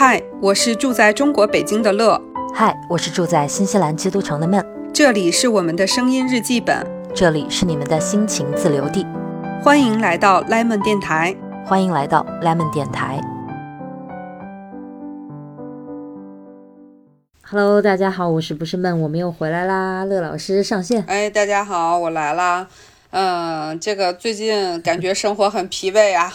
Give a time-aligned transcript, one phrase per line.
[0.00, 2.22] 嗨，我是住在中国北京的乐。
[2.54, 4.64] 嗨，我是住在新西兰基督城的闷。
[4.94, 9.04] 这里是我们的声音日记本，这里是你们的心情自留地。
[9.60, 11.34] 欢迎来到 Lemon 电台，
[11.66, 13.20] 欢迎来到 Lemon 电台。
[17.42, 21.02] Hello，大家好，我是不是闷，我们又回来啦，乐老师上线。
[21.08, 22.68] 哎，大家好，我来啦。
[23.10, 26.32] 嗯，这个最近感觉生活很疲惫啊。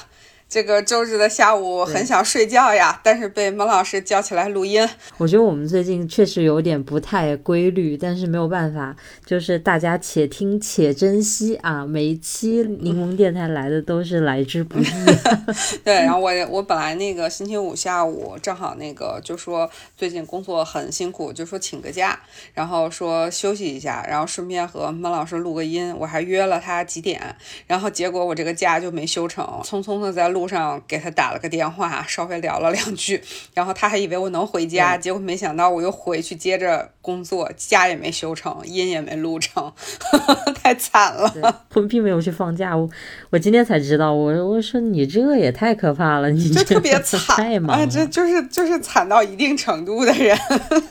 [0.54, 4.88] 这个周日的下午很想睡觉呀，但是被孟老师叫起来录音。
[5.18, 8.96] 我觉得我们最近确实有点不太规律，但是没有办法，
[9.26, 11.84] 就是大家且听且珍惜啊！
[11.84, 14.86] 每一期柠檬电台来的都是来之不易。
[15.84, 19.68] 对，然后我我本来那个星期五下午正好那个就说
[19.98, 22.20] 最近工作很辛苦，就说请个假，
[22.54, 25.92] 然后说休息一下，然后顺便和孟老师录个音。
[25.98, 30.43] 我还约了他几点，然后结果我这个假就没休成，匆匆的在录。
[30.44, 33.22] 路上给他打了个电话， 稍微聊了两句，
[33.56, 39.72] 然后他还以为我能回家，结果没想到我又回去接着工作，家也没修成， 音也没录成，
[40.62, 41.64] 太惨了。
[41.74, 42.90] 我并没有去放假，我
[43.30, 50.38] 我今天才知道，我我说你这也太可怕了，你这特别惨，太忙了，这就是就是惨到一定程度的人。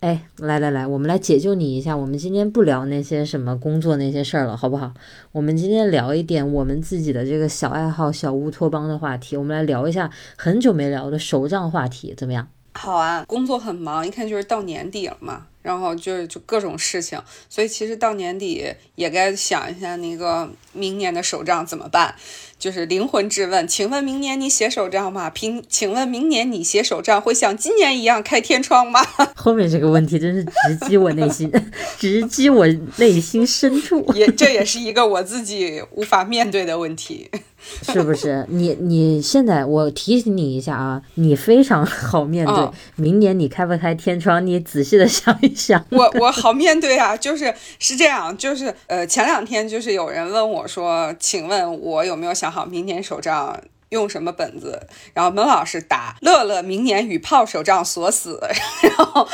[0.00, 4.94] 哎，来来来，我们来解救你一下，我们今天不聊那些什么工作那些事儿了，好不好？
[5.32, 9.31] 我们今天聊一点我们自己的这个小爱好、小乌托邦的话题。
[9.36, 12.48] 我们来聊一下很久没聊的手账话题，怎么样？
[12.74, 22.14] 好啊，工作很忙，一看就是到年底了嘛，然后就是就各种事情，所以其实到年底也该想一下那个明年的手账怎么办。
[22.58, 25.28] 就是灵魂质问，请问明年你写手账吗？
[25.28, 29.04] 平，请问明年你写手账会像今年一样开天窗吗？
[29.34, 31.52] 后面这个问题真是直击我内心，
[31.98, 32.64] 直击我
[32.98, 34.10] 内心深处。
[34.14, 37.28] 也这也是一个我自己无法面对的问题，
[37.82, 38.46] 是不是？
[38.48, 42.70] 你你现在我提醒你一下啊，你非常好面对。
[42.96, 44.46] 明年你开不开天窗？
[44.46, 45.84] 你仔细的想一想。
[45.90, 52.52] 我我好面对啊，就是是这样，就是呃，前两天就是有人问我说，请问我有没有想。
[52.52, 54.78] 好，明年手账用什么本子？
[55.14, 58.38] 然后孟老师答：乐乐明年与炮手账锁死。
[58.82, 59.26] 然后，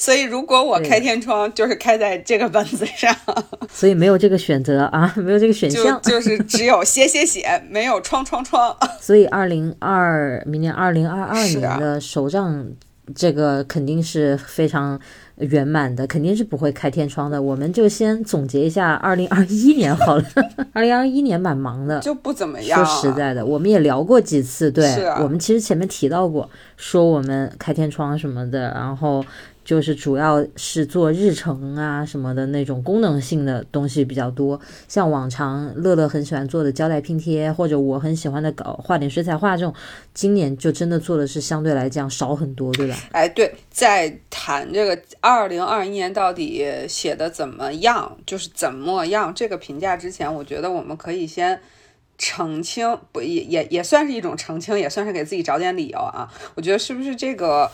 [0.00, 3.14] 所以如果我开天窗，就是开在这个本子上。
[3.70, 8.74] 所以没有这个选择啊，没有这个选项，就是只有写写写，没有窗窗窗。
[8.98, 12.66] 所以二零二明年二零二二年的手账，
[13.14, 14.98] 这个肯定是非常。
[15.40, 20.24] 圆满的肯定是不会开天窗的，我们就先总结一下二零二一年好了。
[20.74, 22.84] 二零二一年蛮忙的，就不怎么样。
[22.84, 24.86] 说实在的，我们也聊过几次，对
[25.18, 26.46] 我们其实前面提到过，
[26.76, 29.24] 说我们开天窗什么的，然后。
[29.70, 39.72] 就是主要是做日程啊什么的那种功能性的东西比较多，像往常乐乐很喜欢做的胶带拼贴，或者我很喜欢的搞画点水彩画这种，
[40.12, 42.96] 今年就真的做的是相对来讲少很多，对吧？
[43.12, 51.60] 哎，对，在谈这个二零二一年到底写的怎么样，就是怎么样这个评价之前，我觉得我们可以先
[52.18, 56.28] 澄清，不也也也算是一种澄清，也算是给自己找点理由啊。
[56.56, 57.70] 我觉得是不是这个，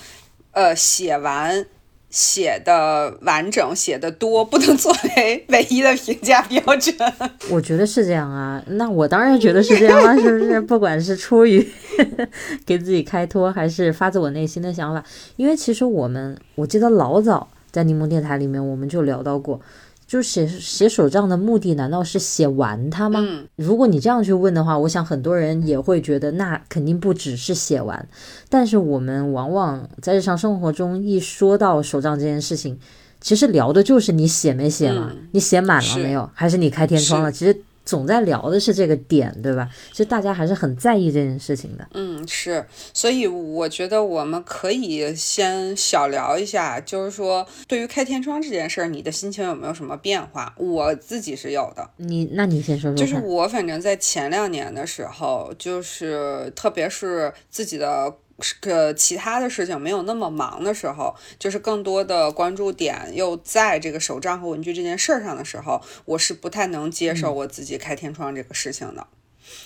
[0.52, 1.66] 呃，写完。
[2.08, 6.94] 写的完整，写的多，不能作为唯一的评价标准。
[7.50, 10.60] 我觉得是这样啊，那我当然觉得是这样啊， 是不是？
[10.60, 11.66] 不管是出于
[12.64, 15.04] 给自己开脱，还是发自我内心的想法，
[15.36, 19.60] 因为其实我们，我记得老早在柠檬电台里面，我们就聊到过。
[20.06, 23.20] 就写写手账的目的，难道是写完它吗？
[23.56, 28.08] 如果你这样去问的话，我想很多人也会觉得，那肯定不只是写完。
[28.48, 32.78] 但是我们往往在日常生活中一说到手账这件事情，
[33.20, 37.32] 其实聊的就是你写没写嘛，你写满了没有，还是你开天窗了？
[37.32, 37.60] 其实。
[37.86, 39.70] 总在聊的是这个点，对吧？
[39.92, 41.88] 其实大家还是很在意这件事情的。
[41.94, 50.52] 嗯，是，所以我觉得我们可以先小聊一下，就是说对于开天窗这件事儿，你的心情有没有什么变化？
[50.58, 51.88] 我自己是有的。
[51.96, 52.96] 你，那你先说说。
[52.96, 58.12] 就是我反正在前两年的时候，就是特别是自己的。
[58.60, 69.06] 个其他的事情没有那么忙的时候，就是更多的关注点又在这个手账和文具这件事儿上的时候，我是不太能接受我自己开天窗这个事情的，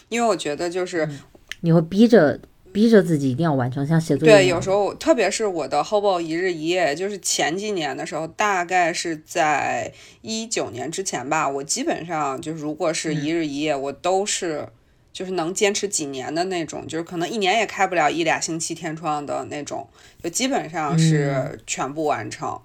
[0.09, 1.09] 因为我觉得就是
[1.63, 2.39] 你会逼着
[2.73, 4.35] 逼着自己一定要完成，像写作业。
[4.35, 14.69] 对，有时候特别是我的 Hobo 一日一夜，就是前几年的时候，大概是在一九年之前吧，我基本上就是如果是一日一夜，我都是。
[15.13, 19.89] 就是能坚持几年的那种，就是可能一年也开不了一俩星期天窗的那种，
[20.23, 22.59] 就基本上是全部完成。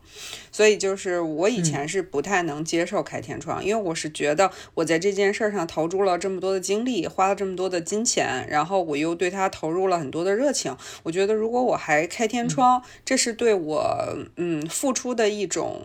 [0.52, 15.82] 所以就是我以前是不太能接受开天窗，因为我是觉得我在这件事上投注了这么多的精力，花了这么多的金钱，然后我又对它投入了很多的热情，我觉得如果我还开天窗，这是对我嗯付出的一种，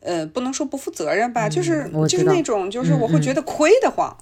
[0.00, 4.16] 呃，不能说不负责任吧，就是就是那种就是我会觉得亏得慌。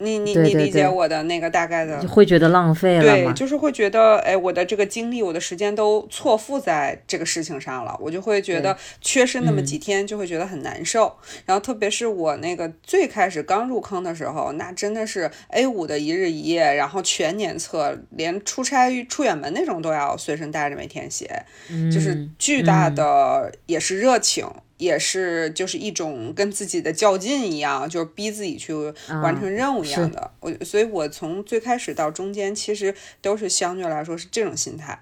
[0.00, 11.14] 你你你理解我的那个大概的，会觉得浪费了对，就是会觉得，哎，我的这个精力，我的时间都错付在这个事情上了，我就会觉得缺失那么几天，就会觉得很难受。
[11.44, 21.44] 然后特别是我那个最开始刚入坑的时候，那真的是 A 五的一日一夜，然后全年测，连出差出远门那种都要随身带着，每天写，
[21.92, 24.46] 就是巨大的也是热情。
[24.80, 28.74] 也是就是一种跟自己的较劲一样，就是逼自己去
[29.22, 30.32] 完成任务一样的。
[30.40, 32.92] 我所以，我从最开始到中间，其实
[33.22, 35.00] 都是相对来说是这种心态。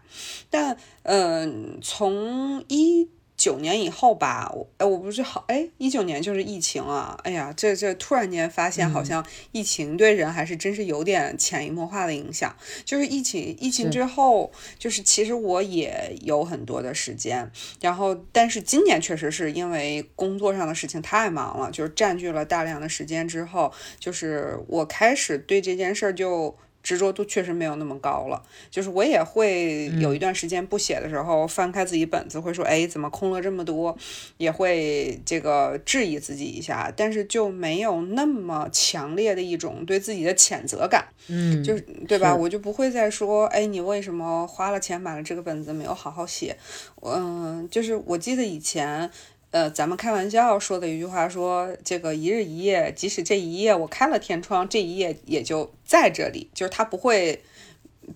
[0.51, 3.09] 但嗯，从一。
[3.39, 12.55] 九年以后吧，我哎，我不是好哎，一九年就是疫情啊，哎呀，这这突然间发现，好像疫情对人还是真是有点潜移默化的影响。
[12.85, 17.49] 就是疫情疫情之后，就是其实我也有很多的时间，
[17.81, 26.57] 然后但是今年确实是因为工作上的事情太忙了，就是占据了大量的时间之后，就是我开始对这件事儿就。
[26.83, 33.97] 执着度确实没有那么高了，就是我也会有一段时间不写的时候，翻开自己本子，会说，哎，怎么空了这么多？
[34.39, 42.35] 也会这个质疑自己一下，但是就没有那么强烈的一种对自己的谴责感，嗯，就是对吧？
[42.35, 46.57] 我就不会再说，哎，你为什么花了钱买了这个本子没有好好写？
[47.03, 49.11] 嗯，就是我记得以前。
[49.51, 57.43] 呃，咱们开玩笑说的一句话，说这个一日一夜，即使这一夜我开了天窗，这一夜也就在这里，就是它不会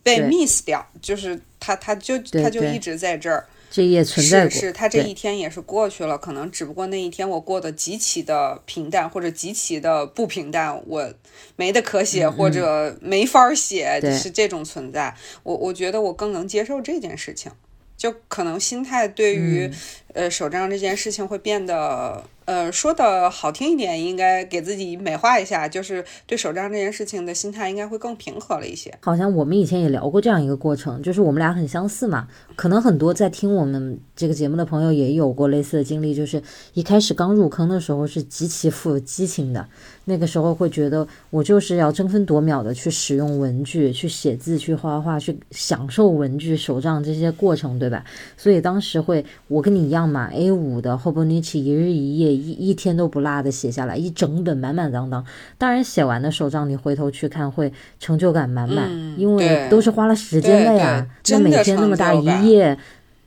[0.02, 11.14] 被 miss 掉，就是它它就它就一直在这儿，这一夜存在过，是是，它这一天也是过去了，可能只不过那一天我过得极其的平淡，或者极其的不平淡，我
[11.56, 17.50] 没得可写，或者没法写，是这种存在，我我觉得我更能接受这件事情。
[17.94, 19.70] 就可能心态对于，
[20.12, 22.22] 呃，手账这件事情会变得。
[22.44, 28.92] 呃，说的好听一点，应该给自己美化一下，就是对手账这件事情的心态应该会更平和了一些。
[29.00, 32.26] 好像我们以前也聊过这样一个过程，就是我们俩很相似嘛。
[32.56, 36.42] 可能很多在听我们这个节目的朋友也有过类似的经历，就是
[36.74, 39.68] 一开始刚入坑的时候是极其富有激情的，
[40.06, 48.04] 那个时候会觉得我就是要争分夺秒的去使用文具、去写字、去画画、去享受文具手账这些过程，对吧？
[48.36, 52.32] 所以当时会，我跟你一样嘛，A 五的后波尼奇一日一夜。
[52.34, 55.25] 一一天都不落的写下来，一整本满满当当。
[55.58, 61.06] 当然，写完的手账你回头去看，会成就感满满，因为都是花了时间的呀。
[61.31, 62.76] 那每天那么大一页，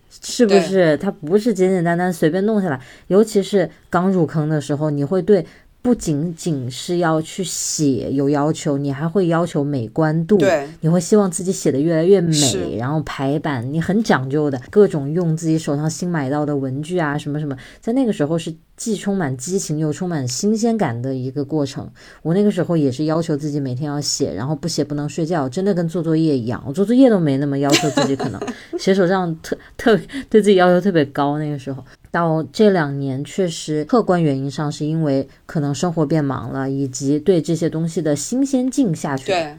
[0.10, 0.98] 是不是？
[0.98, 2.80] 它不是简简单单随便弄下来。
[3.07, 5.45] 尤其是刚入坑的时候，你会对。
[5.85, 10.35] 不仅仅是要去写有要求，你还会要求美观度。
[10.35, 21.89] 对，你会希望自己写的越来越美，然后排版你很讲究的，各种用自己手上新买到的文具啊，什么什么，在那个时候是既充满激情又充满新鲜感的一个过程。
[22.22, 26.63] 我那个时候也是要求自己每天要写，然后不写不能睡觉，真的跟做作业一样。
[26.68, 28.42] 我做作业都没那么要求自己，可能
[28.77, 29.98] 写手账特特
[30.30, 31.38] 对自己要求特别高。
[31.39, 31.83] 那个时候。
[32.12, 39.25] 到这两年，确实客观原因上是因为可能生活变忙了，以及对这些东西的新鲜劲下去。
[39.25, 39.54] 对，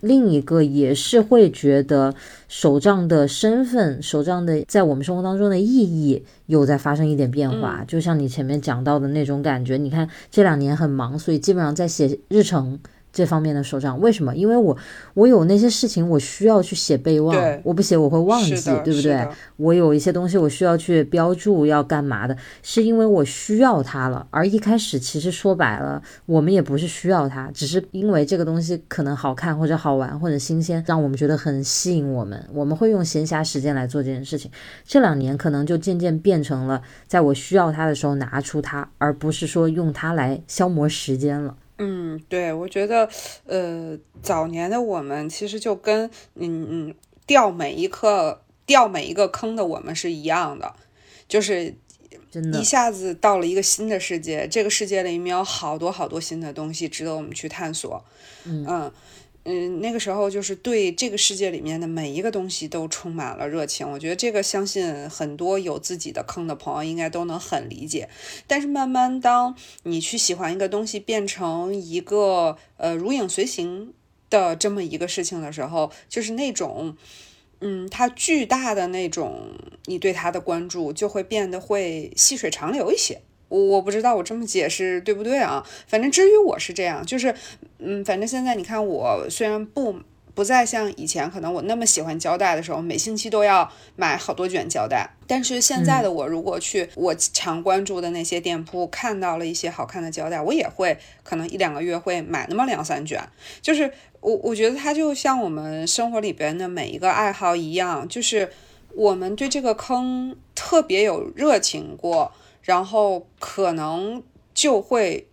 [0.00, 2.14] 另一个也是会觉得
[2.48, 7.84] 手账的身份，手账的在我们生活当中的意义有在发生一点变化。
[7.86, 12.78] 就像你前面讲到的那种感觉，你看这两年很忙，所以基本上在写日程。
[13.14, 14.34] 这方面的手账，为什么？
[14.34, 14.76] 因为我
[15.14, 19.26] 我有那些事情，我需要去写备忘，我不写我会忘记，对不对？
[19.56, 24.26] 我有一些东西我需要去标注要干嘛的，是因为我需要它了。
[24.30, 34.50] 而一开始其实说白了，我们也不是需要它，只是因为这个东西可能好看或者好玩或者新鲜，让我们觉得很吸引我们，我们会用闲暇时间来做这件事情。
[34.84, 41.54] 这两年可能就渐渐变成了，在我需要它的时候拿出它，而不是说用它来消磨时间了。
[42.14, 43.08] 嗯，对，我觉得，
[43.46, 46.94] 呃，早年的我们其实就跟嗯嗯
[47.26, 50.74] 掉每一颗掉每一个坑的我们是一样的，
[51.28, 51.74] 就是
[52.52, 58.04] 一下子到了一个新的世界，这个世界里面有好多好多新的东西值得我们去探索，
[58.44, 58.64] 嗯。
[58.68, 58.92] 嗯，
[59.44, 63.90] 嗯那个时候就是对这个世界里面的每一个东西都充满了热情。
[63.90, 68.08] 我觉得这个相信很多有自己的坑的朋友应该都能很理解。
[68.46, 73.92] 但是慢慢当你去喜欢一个东西变成一个呃如影随形
[74.30, 76.96] 的这么一个事情的时候，就是那种，
[77.60, 79.50] 嗯，它巨大的那种，
[79.84, 83.20] 你对它的关注就会变得会细水长流一些。
[83.48, 85.64] 我我不知道我这么解释对不对啊？
[85.86, 87.34] 反正至于我是这样，就是，
[87.78, 89.96] 嗯，反正现在你看我虽然不。
[90.34, 95.08] 不再像以前，可能我那么喜欢胶带的时候，每星期都要买好多卷胶带。
[95.28, 103.22] 但是现在的我，如果去我常关注的那些店铺，看到了一些好看的胶带，我也会可能一两个月会买那么两三卷。
[103.62, 103.88] 就是
[104.20, 108.50] 我我觉得它就像我们生活里边的每一个爱好一样，就是
[108.96, 112.32] 我们对这个坑特别有热情过，
[112.64, 115.28] 然后可能就会。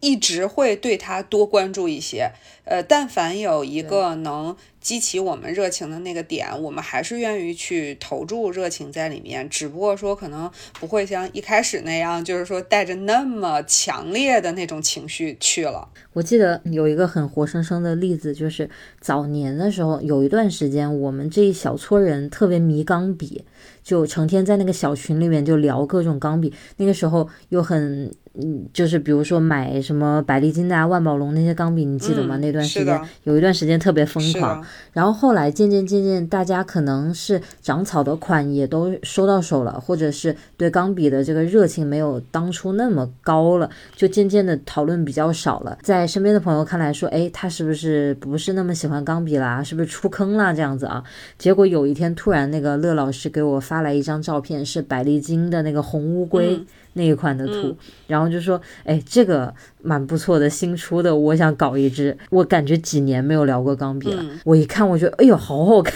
[0.00, 2.30] 一直会对他多关注一些，
[2.66, 4.54] 呃，但凡有一个能
[4.84, 9.48] 激起我们热情的那个点，我们还是愿意去投注热情在里面。
[9.48, 10.48] 只不过说，可能
[10.78, 15.88] 不会像一开始那样，就是说带着那么强烈的那种情绪去了。
[16.12, 18.68] 我记得有一个很活生生的例子，就是
[19.00, 23.42] 早年的时候，有一段时间，我们这一小撮人特别迷钢笔，
[23.82, 26.52] 就成天在那个小群里面就聊各种钢笔。
[26.76, 28.14] 那个时候又很。
[28.36, 32.36] 嗯，就是比如说买什么百丽金的、万宝龙那些钢笔，你记得吗？
[32.38, 34.60] 那段时间有一段时间特别疯狂，
[34.92, 45.78] 然后后来渐渐渐渐，大家可能是长草的款也都收到手了，或者是对钢笔的这个热情没有当初那么高了，就渐渐的讨论比较少了。
[45.82, 49.62] 在身边的朋友看来说，哎，他是不是不是那么喜欢钢笔啦？
[49.62, 50.52] 是不是出坑啦？
[50.52, 51.04] 这样子啊？
[51.38, 56.60] 结果有一天突然那个乐老师给我发来一张照片，是百丽金的那个红乌龟。
[56.94, 62.16] 那一款的图，然后就说，哎，这个蛮不错的，新出的，我想搞一支。
[62.30, 65.94] 我感觉几年没有聊过钢笔了，我一看，我觉得，哎呦，好好看，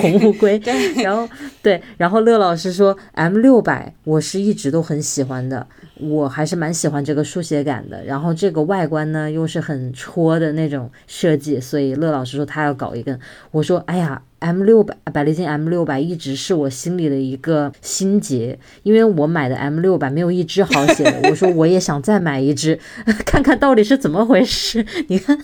[0.00, 0.60] 红乌龟。
[0.96, 1.28] 然后
[1.62, 5.66] 对，然后乐老师说，M 六百，我是一直都很喜欢的，
[5.98, 8.04] 我还是蛮喜欢这个书写感的。
[8.04, 13.18] 然后这个外观呢，又是很戳的那种设计，所以乐老师说他要搞一根。
[13.52, 14.22] 我说，哎呀。
[14.42, 21.30] M 六百百利金 M 六百一直是我心里的一个心结，因为我买的 M 六百没有一只好写的。
[21.30, 22.76] 我说我也想再买一支，
[23.24, 24.84] 看看到底是怎么回事。
[25.06, 25.38] 你看，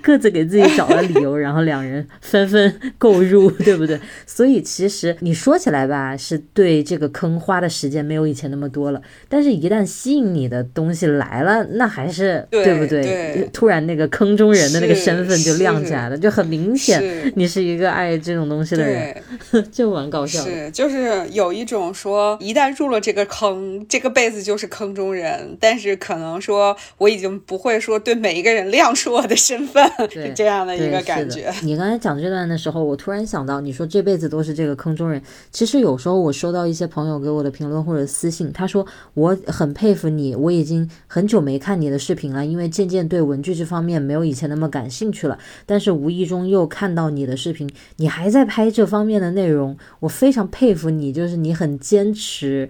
[0.00, 4.00] 各自给自己找了理由，然后两人纷纷购入，对不对？
[4.26, 9.02] 所以其实你说起来吧，是对这个坑花的时间没有以前那么多了。
[9.28, 13.46] 但是，一旦吸引你的东西来了，那还是对不对？
[13.52, 18.21] 突然那个坑中人的那个身份就亮起来了，就很明显，你是一个爱。
[18.22, 19.22] 这种东西的人
[19.72, 25.56] 就蛮搞笑，是就是有一种说，一旦入了这个坑，这个辈子就是坑中人。
[25.60, 31.52] 但是可能说，我已经不会说对每一个人亮出我的身份，是这样的一个感觉。
[31.62, 35.20] 你刚才讲这段的时候，我突然想到，你说这辈子都是这个坑中人。
[35.50, 45.36] 其实有时候我收到一些朋友给我的评论或者私信，他说我很佩服你，我已经很久没看你的视频了，因为渐渐对文具这方面没有以前那么感兴趣了。
[45.66, 48.11] 但是无意中又看到你的视频，你。
[48.12, 52.68] 还在拍这方面的内容，我非常佩服你，就是你很坚持。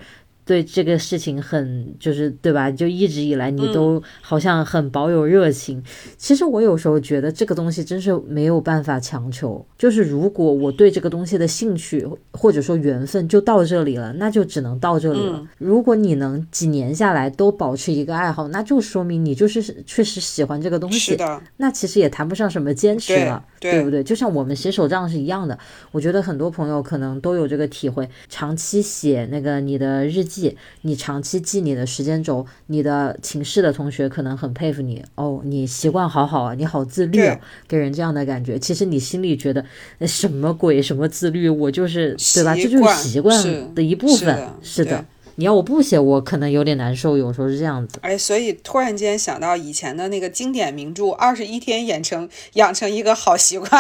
[0.53, 2.71] 对这个事情很就是对吧？
[2.71, 5.83] 就一直以来你都好像很保有热情。
[6.19, 9.65] 其实我有时候觉得这个东西真是没有办法强求。
[9.79, 15.43] 就是如果我对这个东西的兴趣或者说缘分就到这里了，那就只能到这里了。
[15.57, 21.17] 如果你能几年下来都保持一个爱好，那就说明你就是确实喜欢这个东西。
[21.57, 24.05] 那其实也谈不上什么坚持了，对不对？
[24.05, 25.59] 就像我们写手账是一样的。
[25.93, 30.42] 我觉得很多朋友可能都有这个体会，长期写那个你的日记。
[30.43, 38.59] 记你长期记你的时间轴，你的寝室的同学可能很佩服你哦，你习惯好好啊，你好自律啊，给人这样的感觉。
[38.59, 39.65] 其实你心里觉得
[40.07, 42.55] 什么鬼，什么自律，我就是对吧？
[42.55, 45.05] 这就是习惯的一部分，是的。
[45.37, 47.99] 你要我不写，我可能有点难受，有时候是这样子。
[48.03, 53.71] 哎，所以突然间想到以前的那个经典名著《二十一天养成养成一个好习惯》，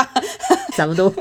[0.76, 1.12] 咱们都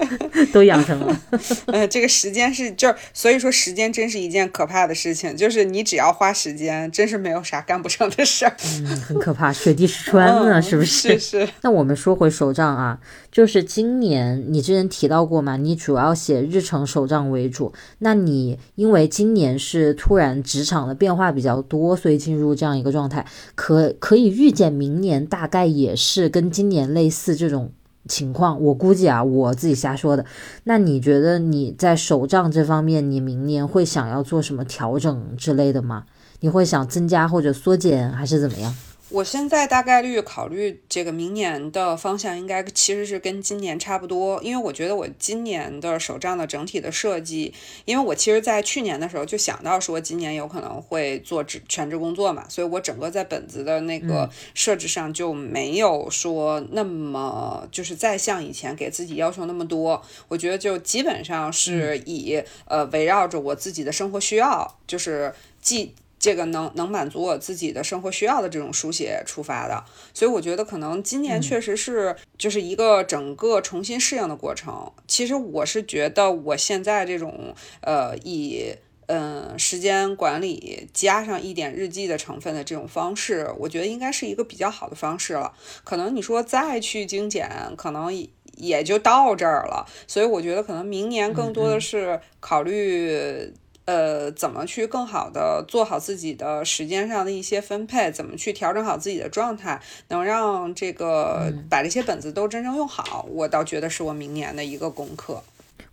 [0.53, 1.21] 都养成了。
[1.67, 8.55] 呃，这个时间是就是，所以说时间真是一件可怕的事情，就是你只要花时间，真是没有啥干不成的事儿。
[8.79, 11.19] 嗯，很可怕，水滴石穿呢，是不是？
[11.19, 11.47] 是。
[11.61, 12.97] 那我们说回手账啊。
[13.31, 17.71] 就是今年你之前提到过嘛，你主要写日程手账为主。
[17.99, 27.71] 那你因为今年是突然职场的变化比较多，所以进入这样一个状态，可可以预见明年大概也是跟今年类似这种
[28.07, 28.61] 情况。
[28.61, 30.25] 我估计啊，我自己瞎说的。
[30.65, 36.03] 那你觉得你在手账这方面，你明年会想要做什么调整之类的吗？
[36.41, 38.75] 你会想增加或者缩减，还是怎么样？
[39.11, 47.53] 我现在大概率考虑这个明年的方向，应该其实是跟今年差不多，因为我觉得我今年的手账的整体的设计，
[47.83, 65.93] 因为我其实在去年的时候就想到说今年有可能会做职全职工作嘛，所以我整个在本子的那个设置上就没有说那么就是再像以前给自己要求那么多，我觉得就基本上是以呃围绕着我自己的生活需要，就是既。
[66.21, 74.91] 这个能能满足我自己的生活需要的这种书写出发的，所以我觉得可能今年确实是就是一个整个重新适应的过程。
[75.07, 78.75] 其实我是觉得我现在这种呃以
[79.07, 85.51] 嗯时间管理加上一点日记的成分的这种方式，我觉得应该是一个比较好的方式了。
[85.83, 88.13] 可能你说再去精简，可能
[88.57, 89.87] 也就到这儿了。
[90.05, 93.51] 所以我觉得可能明年更多的是考虑。
[93.85, 98.11] 呃，怎么去更好的做好自己的时间上的一些分配？
[98.11, 103.25] 怎么去调整好自己的状态，能让这个把这些本子都真正用好？
[103.29, 105.43] 我倒觉得是我明年的一个功课。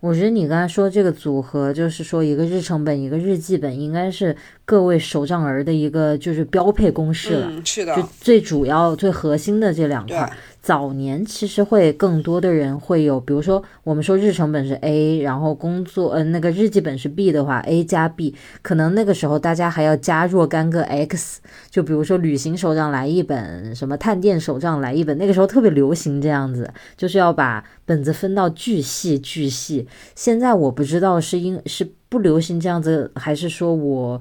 [0.01, 4.37] 我觉得你刚才说这个组合，就是说一个日程本，一个日记本，应该是
[4.69, 7.51] 各位手账儿的一个就是标配公式了。
[7.65, 10.31] 是的，就最主要、最核心的这两块。
[10.61, 29.87] 早年其实会更多的人会有，比如说我们说日程本是 A，然后工作呃那个日记本是 B 的话，A 加 B，可能那个时候大家还要加若干个 X，就比如说旅行手账来一本，什么探店手账来一本，那个时候特别流行这样子，就是要把本子分到巨细巨细。
[30.13, 34.19] 现在我不知道是因是不流行这样子，还是说我。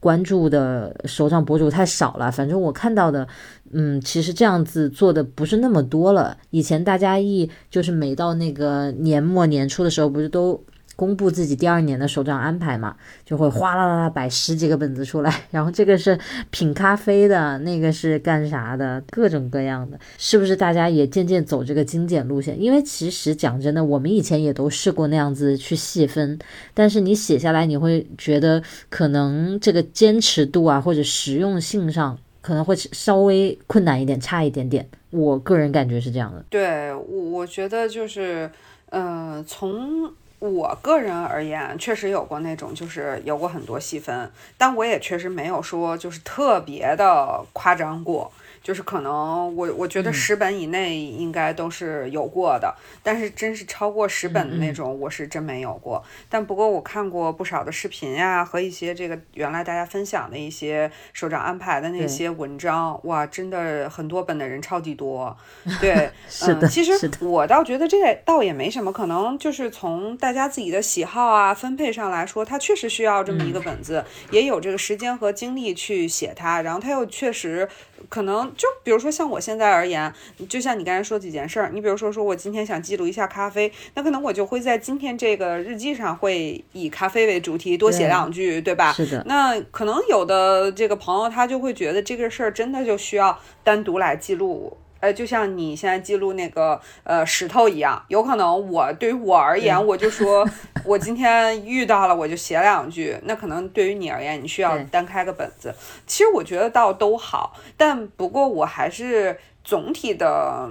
[0.00, 3.26] 关注的手账博主太少了，反正我看到的，
[3.72, 6.36] 嗯，其实这样子做的不是那么多了。
[6.50, 10.62] 以前大家一就是每到那个年末年初的时候，不是都。
[10.98, 16.18] 公布自己第二年的手账安排嘛，就会哗啦啦啦摆十几个本子出来， 然后这个是
[16.50, 22.60] 品咖啡的，那个是干啥的，各种各样的，是不是大家也渐渐走这个精简路线？
[22.60, 26.36] 因为其实讲真的，我们以前也都试过那样子去细分，
[26.74, 34.84] 但是你写下来，你会觉得可能这个坚持度啊，或者实用性上可能会稍微困难一点，差一点点。
[35.10, 36.44] 我个人感觉是这样的。
[36.50, 38.50] 对，我我觉得就是，
[38.90, 40.12] 呃，从。
[40.40, 48.30] 我个人而言，确实有过那种，就是有过很多细分，但我也确实没有说就是特别的夸张过。
[48.68, 56.04] 就是可能我我觉得十本以内应该都是有过的，但是真是超过十本的那种，我是真没有过。
[56.28, 65.34] 但不过我看过不少的视频呀，和一些这个原来大家分享的一些首长安排的那些文章，哇，真的很多本的人超级多。
[65.80, 66.10] 对，
[66.42, 77.66] 嗯，其实我倒觉得这倒也没什么，可能就是从大家自己的喜好啊分配上来说，他确实需要这么一个本子，也有这个时间和精力去写它，然后他又确实。
[78.08, 80.12] 可能就比如说像我现在而言，
[80.48, 88.92] 就像你刚才说几件事儿，你比如说说我今天想记录一下咖啡，那可能我就会在今天这个日记上会以咖啡为主题多写两句，对吧？
[88.92, 89.22] 是的。
[89.26, 94.76] 那可能有的这个朋友他就会觉得这个事儿真的就需要单独来记录。
[95.00, 100.48] 呃，就像你现在记录那个呃石头一样，有可能我对于我而言，我就说
[100.84, 103.16] 我今天遇到了，我就写两句。
[103.22, 105.74] 那可能对于你而言，你需要单开个本子。
[106.06, 110.70] 其实我觉得倒都好，但不过我还是总体的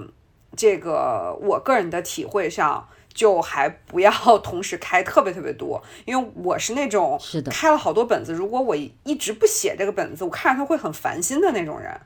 [0.56, 4.12] 这个我个人的体会上，就还不要
[4.44, 11.98] 同时开特别特别多，因为我是那种是的开了好多本子，如果我一直不写这个本子，我看着它会很烦心的那种人。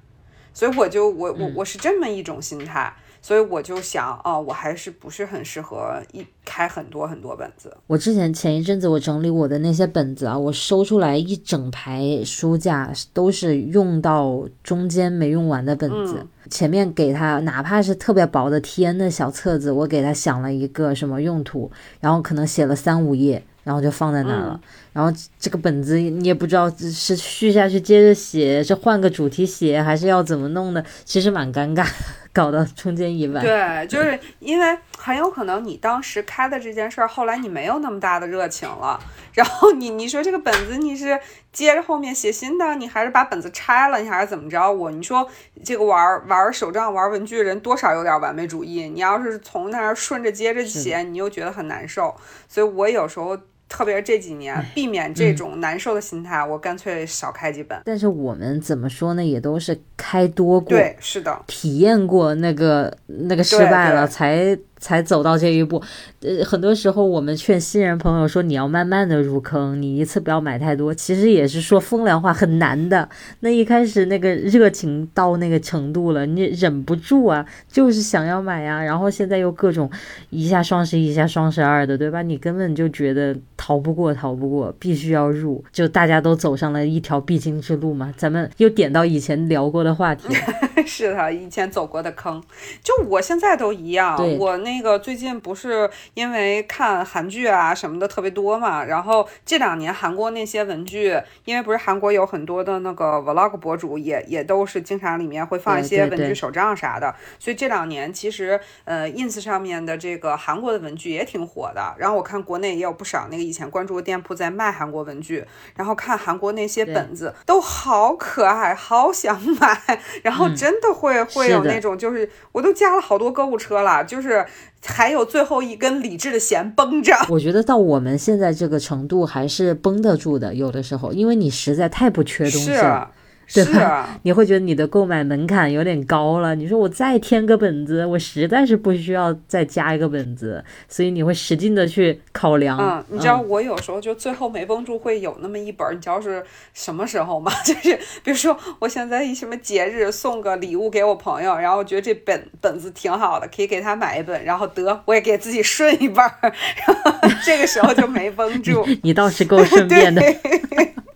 [0.55, 7.77] 所以我就我我我是这么一种心态，所以我就想，哦，我还是不是很适合一开很多很多本子。
[7.87, 23.43] 我之前前一阵子我整理我的那些本子啊，我收出来一整排书架都是用到中间没用完的本子，前面给他哪怕是特别薄的 T N 的小册子，我给他想了一个什么用途，然后可能写了三五页。
[23.65, 24.61] 然后就放在那儿了，
[24.93, 30.85] 然后这个本子你也不知道是续下去接着写，是换个主题写，还是要怎么弄的？
[31.05, 31.87] 其实蛮尴尬，
[32.33, 33.41] 搞到中间一半。
[33.41, 38.99] 对，就是因为很有可能你当时开的这件事儿，后来你没有那么大的热情了。
[39.33, 41.17] 然后你你说这个本子你是
[41.53, 44.73] 接着后面写新的，你还是把本子拆了，你还是怎么着？
[44.73, 45.25] 我你说
[45.65, 48.89] 这个玩玩手账玩文具人多少有点完美主义。
[48.89, 52.13] 你要是从那儿顺着接着写，你又觉得很难受。
[52.49, 53.39] 所以我有时候。
[53.73, 57.81] 特别是这几年，避免这种难受的心态，我干脆少开几本。
[57.87, 65.81] 但是我们怎么说呢，也都是开多过，对，是的，体验过那个那个失败了，才才走到这一步。
[66.21, 73.09] 呃，很多时候我们劝新人朋友说你要慢慢的入坑，你一次不要买太多，其实也是说风凉话，很难的。
[73.41, 78.83] 那一开始那个热情到那个程度了，你忍不住啊，就是想要买呀。
[78.83, 79.89] 然后现在又各种
[80.31, 82.23] 一下双十一，一下双十二的，对吧？
[82.23, 85.65] 你根本就觉得逃不过，逃不过，必须要入。
[85.71, 88.13] 就大家都走上了一条必经之路嘛。
[88.17, 90.29] 咱们又点到以前聊过的话题，
[90.87, 92.43] 是的，以前走过的坑，
[92.83, 94.17] 就我现在都一样。
[94.39, 111.95] 我那个最近不是因为看韩剧啊什么的特别多嘛，然后这两年韩国那些文具，因为不是韩国有很多的那个 vlog 博主，也也都是经常里面会放一些文具手账啥的，所以这两年其实呃 ins 上面的这个韩国的文具也挺火的。
[111.99, 115.45] 然后我看国内也有不少那个以前关注的店铺在卖韩国文具，
[115.77, 124.47] 然后看韩国那些本子都好可爱，好想买， 然后真的会会有那种就是我都加了好多购物车了，就是。
[124.83, 127.15] 是，还有最后一根理智的弦绷着。
[127.29, 133.11] 我觉得到我们现在这个程度还是绷得住的，有的时候，因为你实在太不缺东西了。
[133.53, 134.19] 对吧？
[134.23, 136.55] 你会觉得你的购买门槛有点高了。
[136.55, 142.79] 你说我再添个本子，我实在是不需要再加一个本子，所以你会使劲的去考量。
[142.79, 147.53] 嗯，你知道我有时候就最后没绷住，会有那么一本，你知道是什么时候吗？
[147.65, 158.87] 就是比如说我现在一什么节日送个礼物给我朋友，然后我觉得这本本子挺好的，可以给他买一本，然后得我也给自己顺一本， 然后这个时候就没绷住。
[159.03, 160.23] 你倒是够顺便的。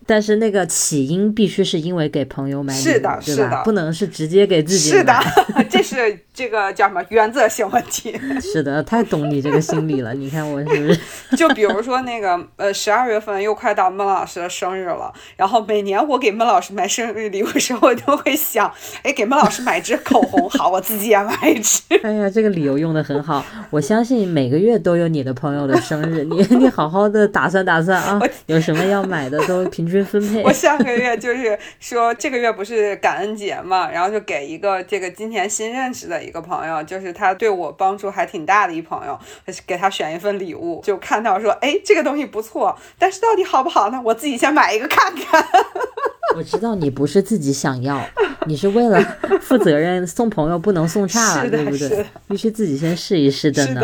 [0.06, 2.82] 但是那个起因必须是因为给朋友买礼物，
[3.20, 3.62] 是的？
[3.64, 4.98] 不能是直接给自己买。
[4.98, 5.14] 是的，
[5.68, 8.18] 这是这个叫什么原则性问题。
[8.40, 10.14] 是的，太懂你这个心理了。
[10.14, 11.00] 你看我是不是？
[11.36, 21.82] 就比如说那个呃，十二月份又快到孟老师的生日了，然后每年我给孟老师买生日礼物的时候，我都会想，哎，给孟老师买支口红，好，我自己也买一支。
[22.04, 23.44] 哎呀，这个理由用的很好。
[23.70, 29.95] 我相信每个月都有你的朋友的生日，你你好好的打算打算啊，有什么要买的都平均。
[30.04, 30.42] 分配。
[30.42, 39.18] 我下个月就是说，这个月不是感恩节嘛，然后就给一个这个今年新认识的一个朋友，就是他对我帮助还挺大的一朋友，
[39.66, 44.00] 给他选一份礼物，就看到说，哎，这个东西不错，但是到底好不好呢？
[44.04, 45.44] 我自己先买一个看看。
[46.36, 47.98] 我知道你不是自己想要，
[48.46, 49.00] 你是为了
[49.40, 52.04] 负责任，送朋友不能送差了，对不对？
[52.28, 53.80] 必须自己先试一试的呢。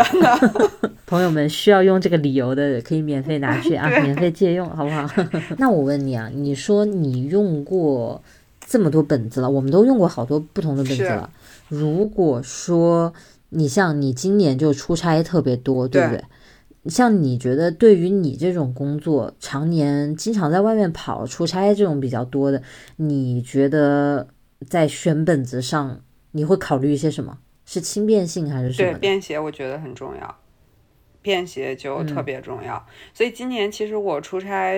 [1.06, 5.06] 朋友们需要用这个理由的，可以免费拿去啊， 免费借用，好不好？
[5.58, 8.22] 那我问你啊，你说你用过
[8.60, 11.30] 这么多本子了，我们都用过好多不同的本子了。
[11.68, 13.12] 如果说
[13.50, 16.22] 你像你今年就出差特别多，对不对？
[16.90, 22.60] 像你觉得，对于你这种工作，常年经常在外面跑、出差这种比较多的，
[22.96, 24.26] 你觉得
[24.68, 26.00] 在选本子上，
[26.32, 27.38] 你会考虑一些什么？
[27.64, 28.90] 是轻便性还是什么？
[28.92, 30.36] 对，便携我觉得很重要，
[31.22, 32.84] 便携就特别重要。
[33.14, 34.74] 所以今年其实我出差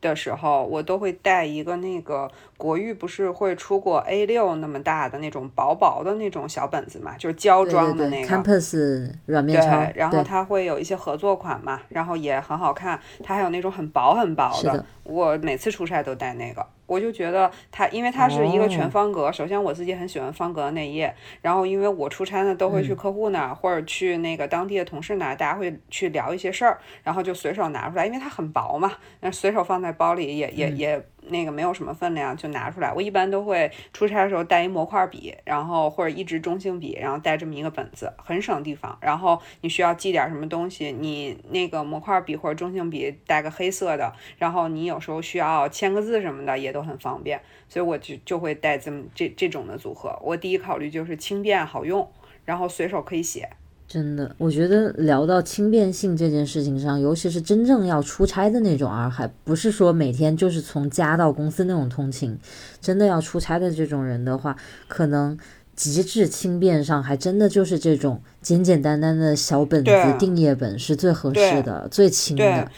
[0.00, 2.30] 的时候，我都会带一个那个。
[2.56, 9.78] 国誉不是会出过 A 六那么大的那种薄薄的那种小本子嘛，就是胶装的那个 Campus 软面钞。
[9.78, 13.00] 对，然后它会有一些合作款嘛，然后也很好看。
[13.24, 16.66] 它还有那种很薄很薄的，我每次出差都带那个。
[16.90, 19.30] 我就觉得它，因为它是一个全方格。
[19.30, 31.06] 首先我自己很喜欢方格的内页，然后因为我出差呢都会去客户那儿或者去那个当地的同事那儿，大家会去聊一些事儿，然后就随手拿出来，因为它很薄嘛，那随手放在包里也也也。
[31.30, 32.92] 那个没有什么分量，就拿出来。
[32.92, 38.98] 我一般都会出差的时候带一模块笔，然后或者一支中性笔，然后带这么一个本子，很省地方。
[39.00, 47.40] 然后你需要记点什么东西，你那个模块笔或者中性笔带个黑色的，然后你有时候需要签个字什么的也都很方便。
[47.68, 50.18] 所以我就就会带这么这这种的组合。
[50.22, 52.10] 我第一考虑就是轻便好用，
[52.44, 53.48] 然后随手可以写。
[53.92, 62.38] 真的，我觉得聊到轻便性这件事情上，尤其是真正要出差的那种，而还不是说每天就是从家到公司那种通勤，
[62.80, 65.36] 真的要出差的这种人的话，可能
[65.74, 72.70] 极致轻便上还真的就是这种简简单单的小本子定页本是最合适的、最轻的。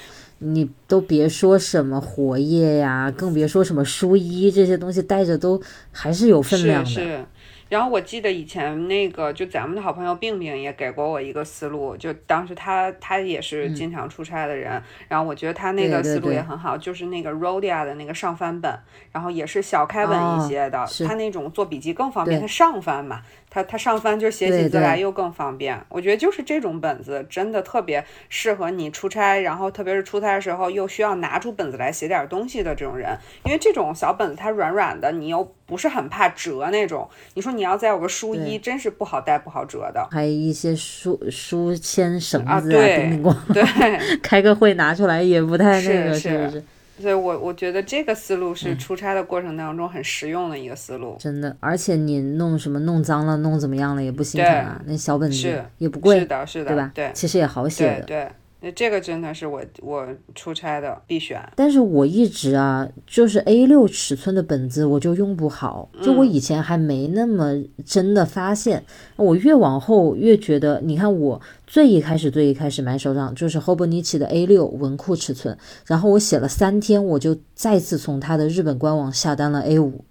[0.44, 5.60] 你都别说什么活页呀，更别说什么书衣这些东西，带着都
[5.92, 7.26] 还是有分量的。
[7.72, 18.78] 然后我记得以前那个，就咱们的好朋友病病也给过我一个思路，就当时他他也是经常出差的人，然后我觉得他那个思路也很好，就是那个 Rodia 的那个上翻本，
[19.10, 23.22] 然后也是小开本一些的，他那种做笔记更方便，他上翻嘛。
[23.48, 25.78] 他他上翻就写起字来又更方便。
[25.90, 37.08] 我觉得就是这种本子真的特别适合你出差，然后特别是出差的时候又需要拿出本子来写点东西的这种人，因为这种小本子它软软的，你又不是很怕折那种。
[37.32, 40.06] 你说你要再有个书衣，真是不好带不好折的。
[40.10, 43.62] 还有一些书书签绳子啊，叮叮咣，对，
[44.20, 46.64] 开个会拿出来也不太那个，是不是？
[47.00, 51.16] 所以，我我觉得这个思路是出差的过程当中很实用的一个思路。
[51.18, 56.92] 真的，而且你弄什么弄脏了、弄怎么样了也不心疼啊，那小本子也不贵，是的，是的，对吧？
[56.94, 58.02] 对，其实也好写的。
[58.02, 58.28] 对。
[58.64, 68.84] 那这个真的是我我出差的必选，但是我一直啊，就是 A 六尺寸的本子我就用不好，就我以前还没那么真的发现，
[69.16, 80.04] 我越往后越觉得，你看我最一开始最一开始买手账就是 Hobonichi 的 A 六文库尺寸，然后我写了三天，我就再次从他的日本官网下单了 A 五，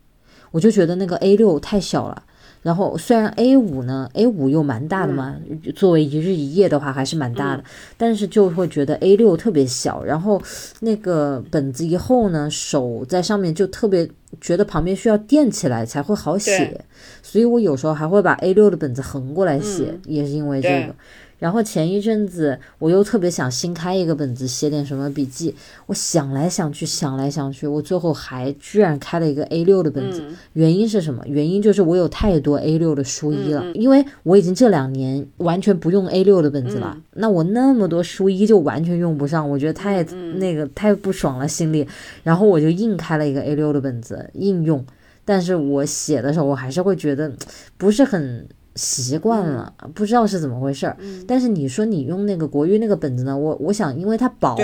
[0.51, 2.23] 我就觉得那个 A 六太小了。
[2.61, 5.35] 然后虽然 A 五呢，A 五又蛮大的嘛，
[5.75, 7.63] 作为一日一夜的话还是蛮大的，
[7.97, 10.41] 但是就会觉得 A 六特别小，然后
[10.81, 14.07] 那个本子一厚呢，手在上面就特别
[14.39, 16.79] 觉得旁边需要垫起来才会好写，
[17.23, 20.95] 所以我有时候还会把 A 六的本子横过来写，也是因为这个。
[21.41, 25.55] 然后前一阵子我又特别想新开一个本子写点什么笔记，
[25.87, 30.23] 我想来想去想来想去，我最后还居然开了一个 A 六的本子。
[30.53, 31.23] 原因是什么？
[31.25, 36.95] 原因就是我有太多 A 六的书衣了，因为我已经这两年完全不用 A 六的本子了。
[37.13, 40.03] 那我那么多书衣就完全用不上，我觉得太
[40.35, 41.87] 那个太不爽了心里。
[42.21, 44.85] 然后我就硬开了一个 A 六的本子硬用，
[45.25, 47.33] 但是我写的时候我还是会觉得
[47.79, 48.47] 不是很。
[48.75, 50.97] 习惯了，不知道是怎么回事儿。
[51.27, 53.37] 但是你说你用那个国誉那个本子呢？
[53.37, 54.57] 我我想，因为它薄，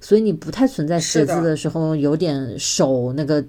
[0.00, 3.44] 所以你不太存在写字的时候有点手那个，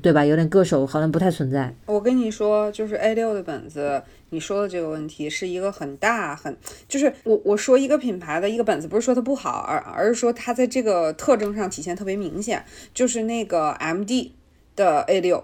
[0.00, 0.24] 对吧？
[0.24, 1.74] 有点硌手，好像不太存在。
[1.86, 12.64] 我跟你说，就是 A 六的本子，你说的这个问题是一个很大很，就是我我说一个品牌的一个本子，不是说它不好，而而是说它在这个特征上体现特别明显，
[12.94, 14.30] 就是那个 MD
[14.76, 15.42] 的 A 六。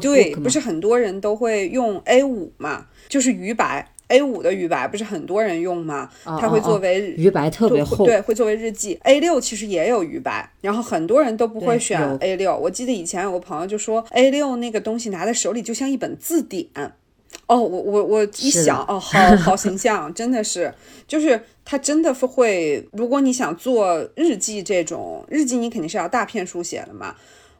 [0.00, 6.10] 对，不是很多人都会用 A 五嘛，就是余白 A 五的余白，不是很多人用吗？
[6.24, 8.98] 它会作为余白特别厚，对，会作为日记。
[9.02, 12.56] A 六其实也有余白，然后很多人都不会选 A 六。
[12.56, 16.66] 我记得以前有个朋友就说 A 六那个东西拿在手里就像一本字典。
[17.46, 20.72] 哦，我我我一想，哦，好 好形象，真的是，
[21.06, 27.14] 就是它真的是会，如果你想做日记这种日记，你肯定是要大片书写的嘛。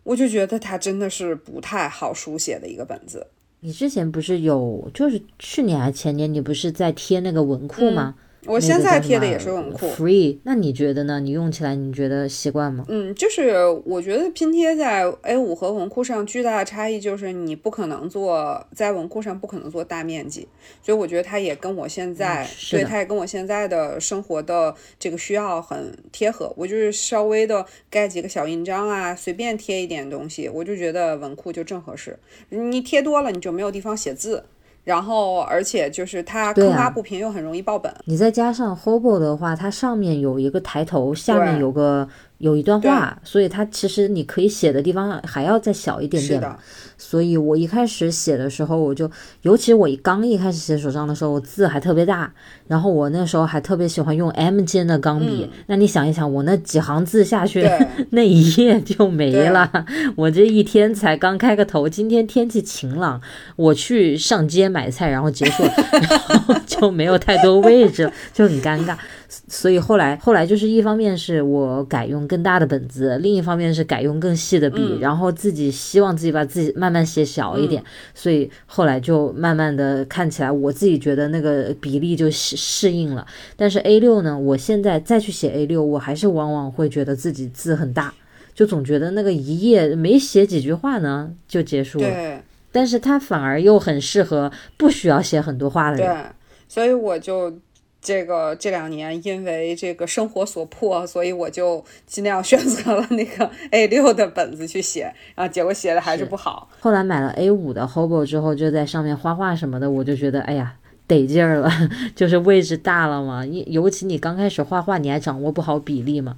[0.09, 3.27] 我就觉得它真的是不太好书写的一个本子。
[3.61, 8.15] 你之前不是有，就是去年还前年，你不是在贴那个文库吗？
[8.47, 10.39] 我现在贴的也是文库，free。
[10.45, 11.21] 那你觉得呢？
[11.21, 12.85] 你用起来你觉得习惯吗？
[12.89, 13.53] 嗯，就是
[13.85, 20.47] 我觉得拼贴在 A 五和文库上巨大的差异就是你不可能做在文库上不可能做大面积，
[20.83, 26.53] 所以我觉得它也跟我现在对它也跟我现在的生活的这个需要很贴合。
[26.57, 32.19] 我就是稍微的盖几个小印章啊，随便贴一点东西，我就觉得文库就正合适。
[32.51, 34.45] 你贴多了你就没有地方写字。
[34.89, 37.95] 然后，而且就是它坑洼不平，又很容易爆本。
[38.07, 42.09] 你再加上 Hobo 的话，它上面有一个抬头，下面有个。
[42.39, 46.57] 有一段话，所以它其实你可以写的地方还要再小一点点。
[47.01, 49.09] 所以我一开始写的时候，我就，
[49.43, 52.33] 尤其我刚一开始写手账的时候，我字还特别大。
[52.67, 55.49] 然后我那时候还特别喜欢用 M 尖的钢笔。
[55.69, 57.71] 那你想一想，我那几行字下去，
[58.11, 59.71] 那一页就没了。
[60.17, 63.21] 我这一天才刚开个头，今天天气晴朗，
[63.55, 68.97] 我去上街买菜，然后结束，然后就没有太多位置，就很尴尬。
[69.29, 83.27] 所以后来，后来就是一方面是我改用更大的本子，另一方面是改用更细的笔，然后自己希望自己把自己慢慢写小一点，所以后来就慢慢的看起来，我自己觉得那个比例就适适应了。
[83.55, 88.15] 但是 A 六呢，我现在再去写 A 六，我还是往往会觉得自己字很大，
[88.55, 92.09] 就总觉得那个一页没写几句话呢就结束了。
[92.09, 92.41] 对，
[92.73, 96.07] 但是它反而又很适合不需要写很多话的人。
[96.07, 96.25] 对，
[96.67, 97.59] 所以我就。
[98.01, 106.69] 这个这两年因为这个生活所迫，所以我就尽量选择了那个 A 六的本子去写，然后结果写的还是不好。
[106.81, 110.75] 后来买了 A 五的 Hobo 之后，就在上面画画什么的，我就觉得哎呀。
[111.09, 111.71] 得劲儿了，
[112.15, 113.45] 就是位置大了嘛。
[113.45, 116.37] 尤尤其你刚开始画画，你还掌握不好比例嘛。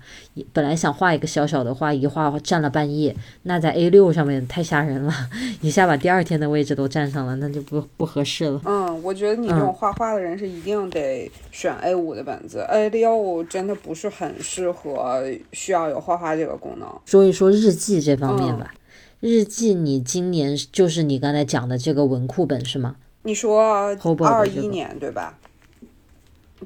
[0.53, 5.13] 本来想画一个小小的画，一画占了半页，那在 A 六上面太吓人了，
[5.61, 8.61] 一下把第二天的位置都占上了，那就不不合适了。
[8.65, 16.89] 嗯，我觉得你这种画画的人是一定得选 A 五的本子，A 六真的不是很适合需要有画画这个功能。
[17.05, 18.73] 说一说日记这方面吧，
[19.19, 22.95] 日记你今年就是你刚才讲的这个文库本是吗？
[23.23, 25.37] 你说二一年对吧？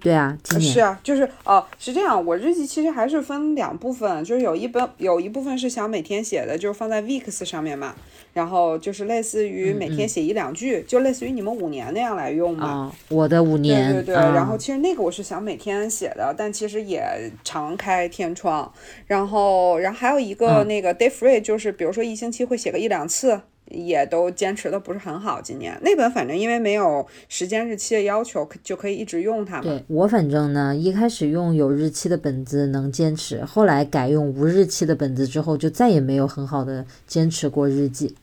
[0.01, 2.27] 对啊，今年是啊，就是哦，是这样。
[2.27, 7.95] 我日记其实还是分两部分，就是有一本有一部分是想每天写的，就是放在 Weeks 上面嘛。
[8.33, 12.67] 然后就是类似于每天写一两句，就类似于你们五年那样来用嘛。
[12.67, 14.17] 啊、我的五年，对对对。
[14.17, 18.73] 啊然后其实那个我是想每天写的，但其实也常开天窗。
[19.07, 23.41] 然后，然后还有一个嗯那个 Day Free，就是比如说一星期会写个一两次。
[23.75, 29.65] 也都坚持的不是很好，今年那本反正因为没有时间日期的要求，可就可以一直用它嘛。
[29.65, 38.15] 对我反正呢，一开始用有日期的本子能坚持，后来改用无日期的本子之后，就再也没有很好的坚持过日记。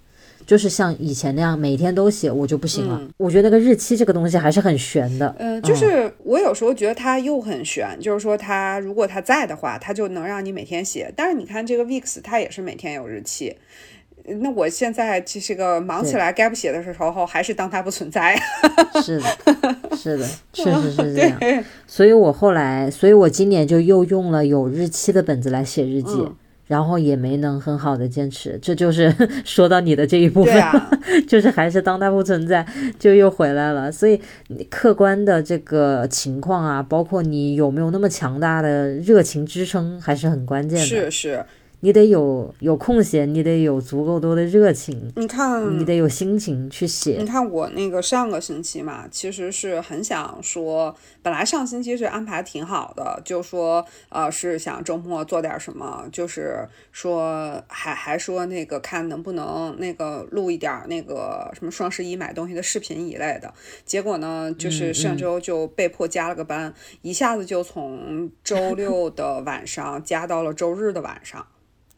[0.44, 3.00] 就是像以前那样每天都写，我就不行了。
[3.18, 5.34] 我觉得那个日期这个东西还是很悬的。
[5.38, 11.14] 嗯、就是我有时候觉得它又很悬，就是说它如果它在的话，它就能让你每天写。
[11.16, 13.56] 但是你看这个 Weeks，它也是每天有日期。
[14.40, 18.40] 那我现在这是个忙起来该不写的时候，还是当它不存在。
[19.04, 19.26] 是的，
[19.96, 21.64] 是的， 确实是这样。
[21.88, 26.36] 所以我后来，所以我今年就又用了有日期的本子来写日记，嗯
[26.68, 28.58] 然后也没能很好的坚持。
[28.62, 30.90] 这就是 说到你的这一部分，啊，
[31.28, 32.66] 就是还是当它不存在，
[32.98, 33.92] 就又回来了。
[33.92, 34.18] 所以
[34.70, 40.86] 客观的这个情况啊，包括你有没有那么强大的热情支撑，还是很关键的。
[40.86, 41.46] 是是，
[41.84, 47.26] 你得有有空闲，你得有足够多的热情，你看，你得有心情去写你。
[47.26, 63.52] 看我那个上个星期嘛，其实是很想说，本来上星期是安排挺好的，就说呃是想周末做点什么，就是说还还说那个看能不能那个录一点那个什么双十一买东西的视频一类的。
[63.84, 71.48] 结果呢，就是上周就被迫加了个班，一下子就从周六的晚上加到了周日的晚上。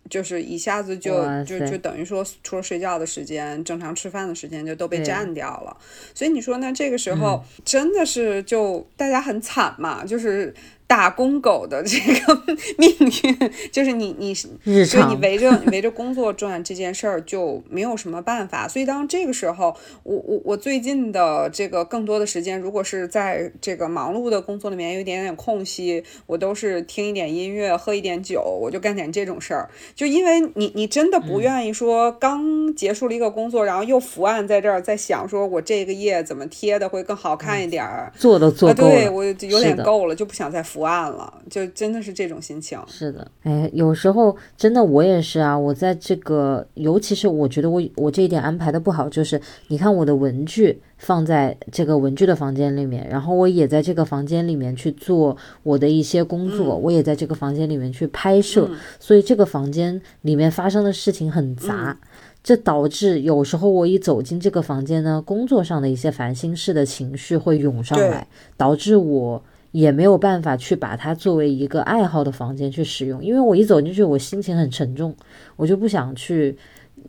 [0.09, 5.75] 就是一下子就就就等于说，除了睡觉的时间，正常吃饭的时间就都被占掉了。
[6.13, 6.71] 所以你说呢？
[6.73, 10.53] 这个时候真的是就大家很惨嘛，就是
[10.93, 12.43] 打工狗的这个
[12.77, 14.31] 命运，就是你你
[14.63, 18.67] 日所以你围着围着工作转这件事儿就没有什么办法。
[18.67, 29.67] 所以当这个时候，我我我最近的这个更多的时间，如果是在这个忙碌的工作里面有一点点空隙，我都是听一点音乐，喝一点酒，我就干点这种事儿。
[29.95, 38.13] 就因为你你真的嗯不愿意说刚结束了一个工作，然后又伏案在这儿，在想说我这个页怎么贴的会更好看一点儿。
[38.15, 38.91] 做的做啊，够了。
[38.91, 42.79] 对我有点够了，就不想再伏案了，就真的是这种心情。
[42.87, 58.69] 是的，哎，有时候真的我也是啊，我在这个，尤其是我觉得我我这一点安排的不好，就是你看我的文具放在这个文具的房间里面，然后我也在这个房间里面去做我的一些工作，我也在这个房间里面去拍摄，
[58.99, 61.97] 所以这个房间里面发生的事情很杂。
[62.43, 69.41] 这导致有时候我一走进这个房间呢，工作上的一些烦心事的情绪会涌上来，导致我
[69.73, 75.15] 也没有办法去把它作为一个爱好的房间去使用，因为我一走进去，我心情很沉重，
[75.55, 76.55] 我就不想去，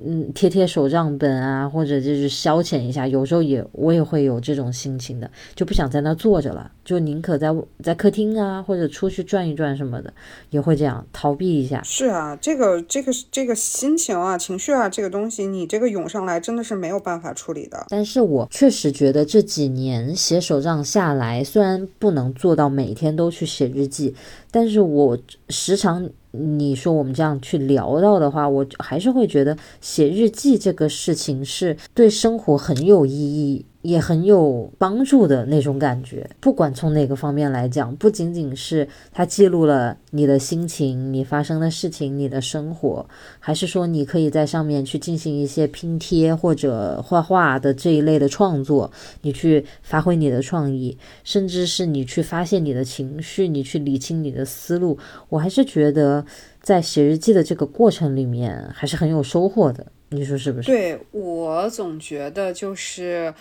[0.03, 3.07] 嗯，贴贴手账本啊，或者就是消遣一下。
[3.07, 10.13] 有时候也我也会有这种心情的，就不想在那坐着了，就宁可在在客厅啊，或者出去转一转什么的，
[10.51, 11.83] 也会这样逃避一下。
[11.85, 17.87] 是啊，这个这个这个心情啊、情绪啊，这个东西，你这个涌上来，真的是没有办法处理的。
[17.89, 24.15] 但是我确实觉得这几年写手账下来，虽然不能做到每天都去写日记，
[24.51, 33.65] 但是我时常你说我们这样去聊到的话，我还是会觉得写日记这个事情是对生活很有意义。
[33.85, 43.07] 也很有帮助的那种感觉，不管从哪个方面来讲，不仅仅是它记录了你的心情、你发生的事情、你的生活，
[43.39, 54.99] 还是说你可以在上面去进行一些拼贴或者画画的这一类的创作，你去发挥你的创意，甚至是你去发现你的情绪，你去理清你的思路。
[55.29, 56.25] 我还是觉得
[56.63, 59.87] 在写日记的这个过程里面，还是很有收获的。
[60.09, 60.69] 你说是不是？
[60.69, 63.35] 对我总觉得就是，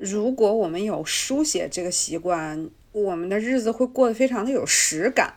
[0.00, 5.34] 如果我们有书写这个习惯，我们的日子会过得非常的有实感。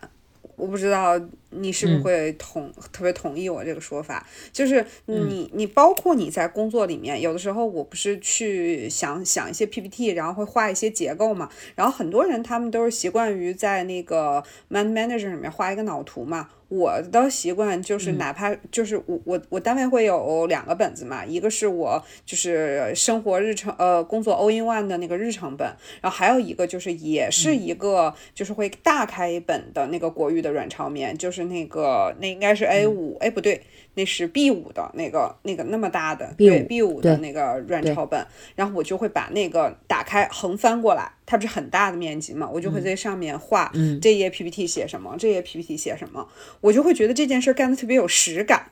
[0.55, 1.19] 我不知道
[1.55, 16.49] 你是不是会同、特别同意我这个说法，就是你你包括你在工作里面，有的时候我不是去想想一些 PPT，然后会画一些结构嘛，然后很多人他们都是习惯于在那个 Man Manager 里面画一个脑图嘛。
[16.69, 25.67] 我的习惯就是，哪怕就是我我我单位会有两个本子嘛，一个是我就是生活日程呃工作 all in one 的那个日程本，
[26.01, 33.61] 然后还有一个就是也是一个就是会大开一本的那个国语的软超面，就是就是那个那应该是 A 五、哎不对，
[33.95, 38.25] 那是 B 五的那个那个那么大的 B5 对 B 五的那个软抄本，
[38.55, 46.27] 然后我就会把那个打开横翻过来，它不是很大的面积嘛，我就会在上面画这页 PPT 写什么，这页 PPT 写什么，
[46.61, 48.71] 我就会觉得这件事儿干的特别有实感。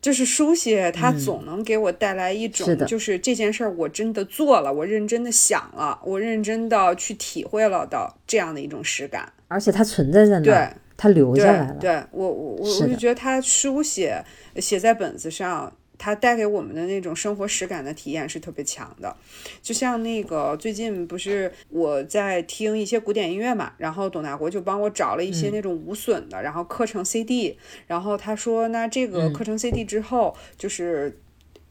[0.00, 9.30] 就是书写，它总能给我带来一种，就是这件事儿我真的做了，我认真的想了，我认真的去体会了的这样的一种实感。
[9.46, 10.68] 而且它存在在那对
[11.00, 11.74] 儿，它留对下来了。
[11.80, 14.22] 对我我我我就觉得他书写
[14.56, 19.16] 写在本子上，它带给我们的那种生活实感的体验是特别强的。
[19.62, 31.18] 就像那个最近不是我在听一些古典音乐嘛，然后董大国就帮我找了一嗯些那种无损的，然后刻成 CD，然后他说那这个嗯刻成 CD 之后就是。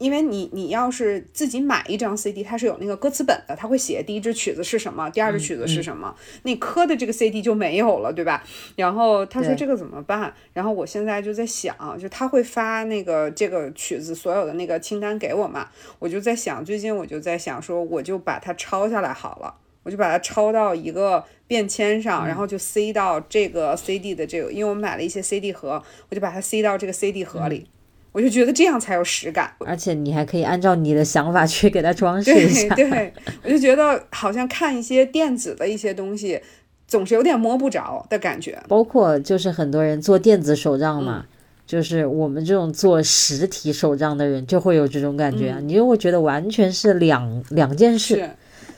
[0.00, 8.42] 因为你你要是自己买一张 CD，它是有那个歌词本的，它会写第一支曲子是什么，第二支曲子是什么，那刻的这个 CD 就没有了，对吧？
[8.76, 10.34] 然后他说这个怎么办？
[10.54, 19.54] 然后我现在就在想，就他会发那个这个曲子所有的那个清单给我嘛，我就在想，最近我就在想说，我就把它抄下来好了。
[19.82, 27.66] 我就把它抄到一个便签上，然后就塞到这个 CD 的这个，因为我买了一些 CD 盒，我就把它塞到这个 CD 盒里，
[28.12, 29.52] 我就觉得这样才有实感。
[29.60, 32.74] 而且你还可以按照你的想法去给它装饰一对下。
[32.74, 33.12] 对，
[33.44, 36.40] 我就觉得好像看一些电子的一些东西，
[36.88, 38.58] 总是有点摸不着的感觉。
[38.68, 41.26] 包括就是很多人做电子手账嗯嘛，
[41.66, 48.30] 就是我们这种做实体手账的人就会有这种感觉啊，嗯你就会觉得完全是两两件事。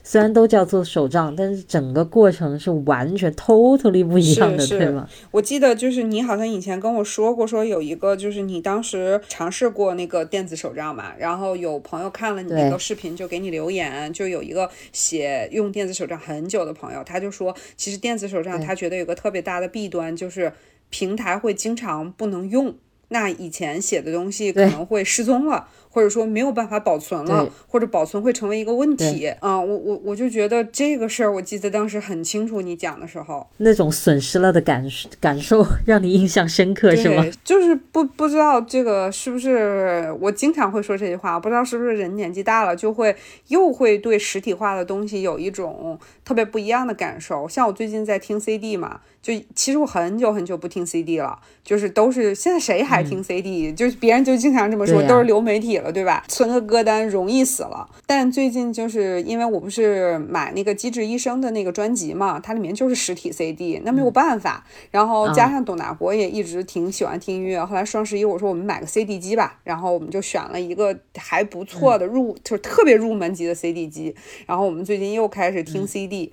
[0.03, 5.09] 是虽然都叫做手账，但是整个过程是完全 totally 不一样的，是对吗？
[5.31, 20.53] 我记得就是你好像以前跟我说过，说有一个就是你当时尝试过那个电子手账嘛，然后有朋友看了你那个视频就给你留言，就有一个写用电子手账很久的朋友，他就说，其实电子手账他觉得有个特别大的弊端就是
[20.91, 22.75] 平台会经常不能用。
[23.09, 29.27] 那以前写的东西可能会失踪了，或者说没有办法保存了，或者保存会成为一个问题。
[29.41, 34.85] 啊、我我我就觉得这个事儿，我记得当时很清楚，你讲的时候，那种损失了的感
[35.21, 37.23] 感受让你印象深刻，是吗？
[37.23, 43.15] 对，就是不不知道这个是不是我经常会说这句话，不知道是不是人年纪大了就会
[43.49, 47.47] 又会对实体化的东西有一种特别不一样的感受。
[47.47, 56.25] 像我最近在听 CD 嘛，就其实我很久很久不听 CD 了，就是都是现在谁还听 CD？、就是别人就经常这么说，都是流媒体了，对吧？
[56.29, 57.89] 存个歌单容易死了。
[58.07, 64.65] 但最近就是因为我不是买那个《机智医生》的那个专辑嘛，它里面就是实体 CD，那没有办法。
[64.91, 74.15] 然后加上董大国也一直挺喜欢听音乐，后来双十一我说我们买个 CD 机吧，然后我们就选了一个还不错的入，就是特别入门级的 CD 机。
[74.47, 76.33] 然后我们最近又开始听 CD。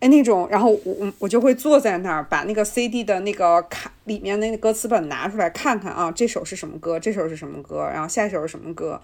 [0.00, 9.00] 哎，那种，然后我我我就会坐在那儿，把那个 CD 的那个卡里面那个歌词本拿出来看看啊，这首是什么歌，这首是什么歌，然后下一首是什么歌，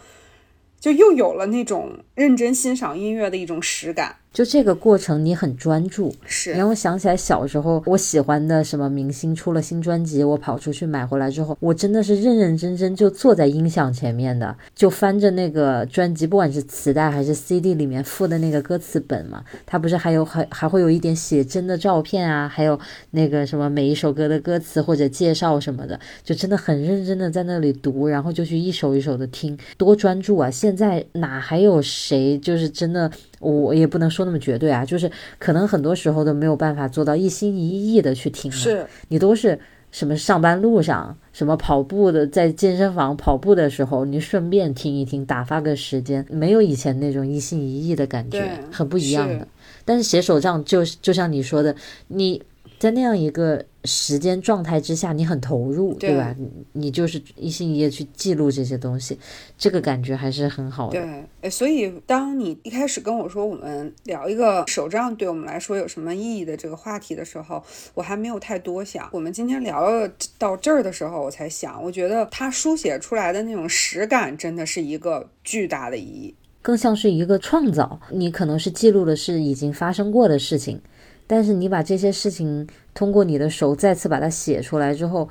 [0.80, 4.16] 就又有了那种认真欣赏音乐的一种实感。
[4.36, 22.78] 就这个过程你很专注，是，让我想起来小时候我喜欢的什么明星出了新专辑，我跑出去买回来之后，我真的是认认真真就坐在音响前面的，就翻着那个专辑，不管是磁带还是 CD 里面附的那个歌词本嘛，它不是还有还还会有一点写真的照片啊，还有
[23.12, 30.50] 那个什么每一首歌的歌词或者介绍什么的，就真的很认真的在那里读，然后就去一首一首的听，多专注啊！
[30.50, 33.10] 现在哪还有谁就是真的？
[33.40, 38.56] 我也不能说那么绝对啊，就是可能很多时候都没有办法做到一心一意的去听了。
[38.56, 39.58] 是，你都是
[39.90, 49.48] 什么上班路上，什么跑步的，在健身房跑步的时候，你顺便听一听，打发个时间，没有以前那种一心一意的感觉，很不一样是的。
[49.84, 51.74] 但是写手账就就像你说的，
[52.08, 52.42] 你
[52.78, 56.34] 在那样一个时间状态之下，你很投入，对对吧？
[56.38, 59.18] 你你就是一心一意去记录这些东西，
[59.56, 61.00] 这个感觉还是很好的。
[61.00, 67.62] 对，哎，所以当你一开始跟我说我们聊一个手账对我们来说有什么意义的这个话题的时候，
[67.94, 69.08] 我还没有太多想。
[69.12, 76.34] 我们今天聊了到这儿的时候，我才想，我觉得它书写出来的那种实感真的是一个巨大的意义。
[76.60, 78.00] 更像是一个创造。
[78.10, 80.80] 你可能是记录的是已经发生过的事情，
[81.26, 85.28] 但是你把这些事情通过你的手再次把它写出来之后，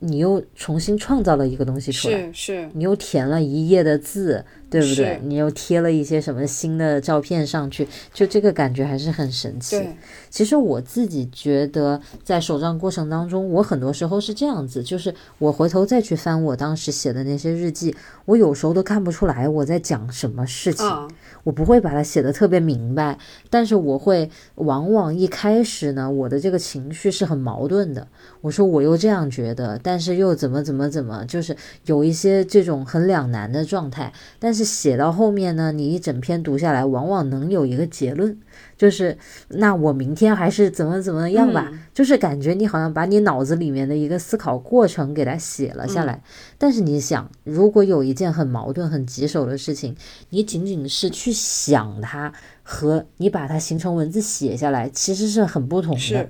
[0.00, 2.18] 你又重新创造了一个东西出来。
[2.18, 5.20] 是是，你又填了一页的字，对不对？
[5.24, 9.78] 你又贴了一些什么新的照片上去，就这个感觉还是很神奇。
[9.78, 9.96] 对，
[10.28, 17.94] 其实我自己觉得，在手账过程当中，我很多时候是这样子，就是我回头再去翻我当时写的那些日记，
[18.24, 20.86] 我有时候都看不出来我在讲什么事情。
[20.86, 21.06] 啊，
[21.44, 28.06] 我不会把它写的特别明白，但是我会往往一开始呢，我的这个情绪是很矛盾的。
[28.40, 34.12] 我说我又这样觉得，但是又怎么怎么怎么，就是有一些这种很两难的状态。
[34.38, 38.36] 但是写到后面呢，你一整篇读下来，往往能有一个结论。
[38.76, 39.16] 就是
[39.48, 46.22] 那我明天还是怎么怎么样吧，就是感觉你好像把你脑子里面的一个思考过程给它写了下来。
[46.58, 49.94] 但是你想，如果有一件很矛盾、很棘手的事情，
[50.30, 52.32] 你仅仅是去想它，
[52.62, 56.28] 和你把它形成文字写下来，其实是很不同的。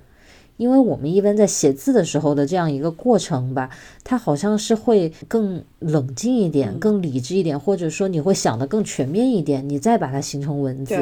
[0.57, 3.71] 因为我们一般在写字的时候的这样一个过程吧，
[4.03, 10.97] 它好像是会更冷静一点、更理智一点，或者说你会想的更全面一点，你再把它形成文字。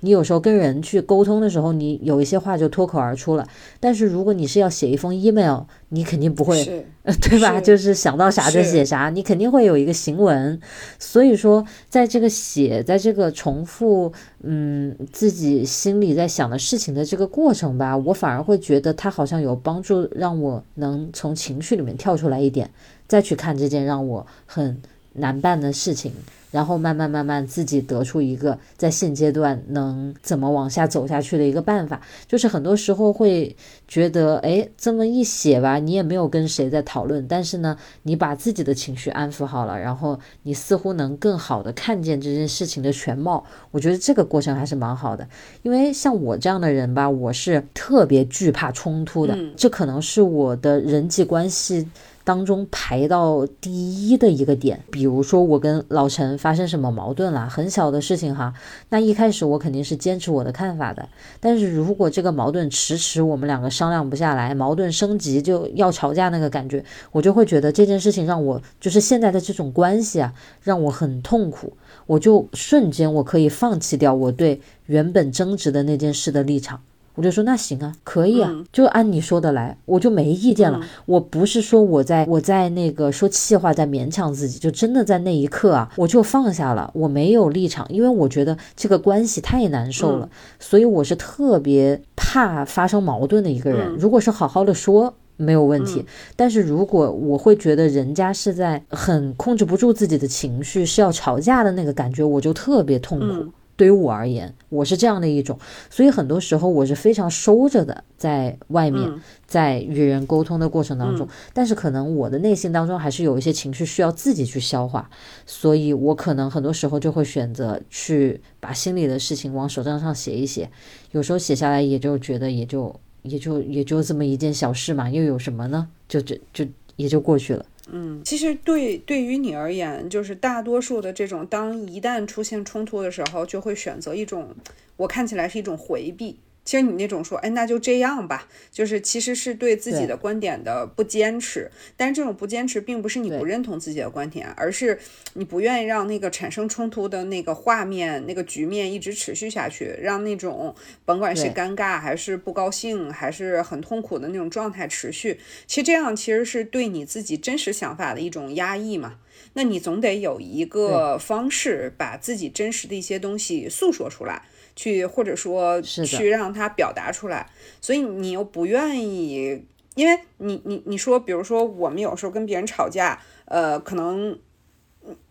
[0.00, 3.46] 你有时候跟人去沟通的时候，你有一些话就脱口而出了。
[3.80, 6.84] 但是如果你是要写一封 email，你肯定不会，
[7.22, 7.60] 对吧？
[7.60, 10.60] 就是想到啥就写啥，你肯定会有一个行文。
[10.98, 22.70] 所以说，在这个写，在这个重复，嗯，自己心里在想的事情的这个过程吧，我反而会觉得它好像有帮助，让我能从情绪里面跳出来一点，
[23.08, 24.80] 再去看这件让我很
[25.14, 26.12] 难办的事情。
[26.56, 33.54] 然后慢慢慢慢自己得出一个在现阶段能怎么往下走下去的一个办法，就是很多时候会
[33.86, 43.44] 觉得，哎，这么一写吧，你也没有跟谁在讨论，但是呢，你把自己的情绪安抚好了，然后你似乎能更好的看见这件事情的全貌。
[43.70, 45.28] 我觉得这个过程还是蛮好的，
[45.62, 51.86] 因为像我这样的人吧，我是特别惧怕冲突的，这可能是我的人际关系。
[52.26, 58.52] 当中排到第一的一个点，比如说我跟老陈发生什么矛盾了，很小的事情哈，
[58.88, 61.08] 那一开始我肯定是坚持我的看法的。
[61.38, 71.74] 但是如果这个矛盾迟迟我们两个商量不下来，矛盾升级就要吵架那个感觉，我就会觉得这件事情让我就是现在的这种关系啊，让我很痛苦，
[72.06, 76.80] 我就瞬间我可以放弃掉我对原本争执的那件事的立场。
[77.16, 80.80] 我就说那行啊，可以啊，就按你说的来，我就没意见了。
[81.06, 90.28] 我不是说我在我在那个说气话，在勉强自己，就真的在那一刻啊，我就放下了，我没有立场，因为我觉得这个关系太难受了，
[90.60, 93.96] 所以我是特别怕发生矛盾的一个人。
[93.98, 96.04] 如果是好好的说没有问题，
[96.36, 103.50] 但是如果我会觉得人家是在很控制不住自己的情绪，是要吵架的那个感觉，我就特别痛苦。
[103.76, 105.58] 对于我而言，我是这样的一种，
[105.90, 109.12] 所以很多时候我是非常收着的，在外面，
[109.46, 115.10] 在与人沟通的过程当中，但是可能我的内心当中还是有一些情绪需要自己去消化，
[115.44, 120.70] 所以我可能很多时候就会选择去把心里的事情往手账上写一写，
[121.12, 125.88] 有时候写下来也就觉得也就也就也就这么一件小事嘛，又有什么呢？
[126.08, 126.64] 就就就
[126.96, 127.64] 也就过去了。
[127.88, 134.54] 嗯，其实对对于你而言，就是大多数的这种，当一旦出现冲突的时候，就会选择一种，
[134.96, 136.38] 我看起来是一种回避。
[136.66, 141.70] 其实你那种说，哎，那就这样吧，就是其实是对自己的观点的不坚持。
[141.96, 144.98] 但是这种不坚持，并不是你不认同自己的观点，而是
[145.34, 155.38] 你不愿意让那个产生冲突的那个画面、那个局面一直持续下去，让那种甭管是尴尬还是不高兴，还是很痛苦的那种状态持续。
[155.68, 159.20] 其实这样其实是对你自己真实想法的一种压抑嘛。
[159.56, 164.42] 那你总得有一个方式，把自己真实的一些东西诉说出来。
[164.78, 167.50] 去或者说去让他表达出来，
[167.80, 174.38] 所以你又不愿意，因为你你你说，比如说我们有时候跟别人吵架，呃，可能。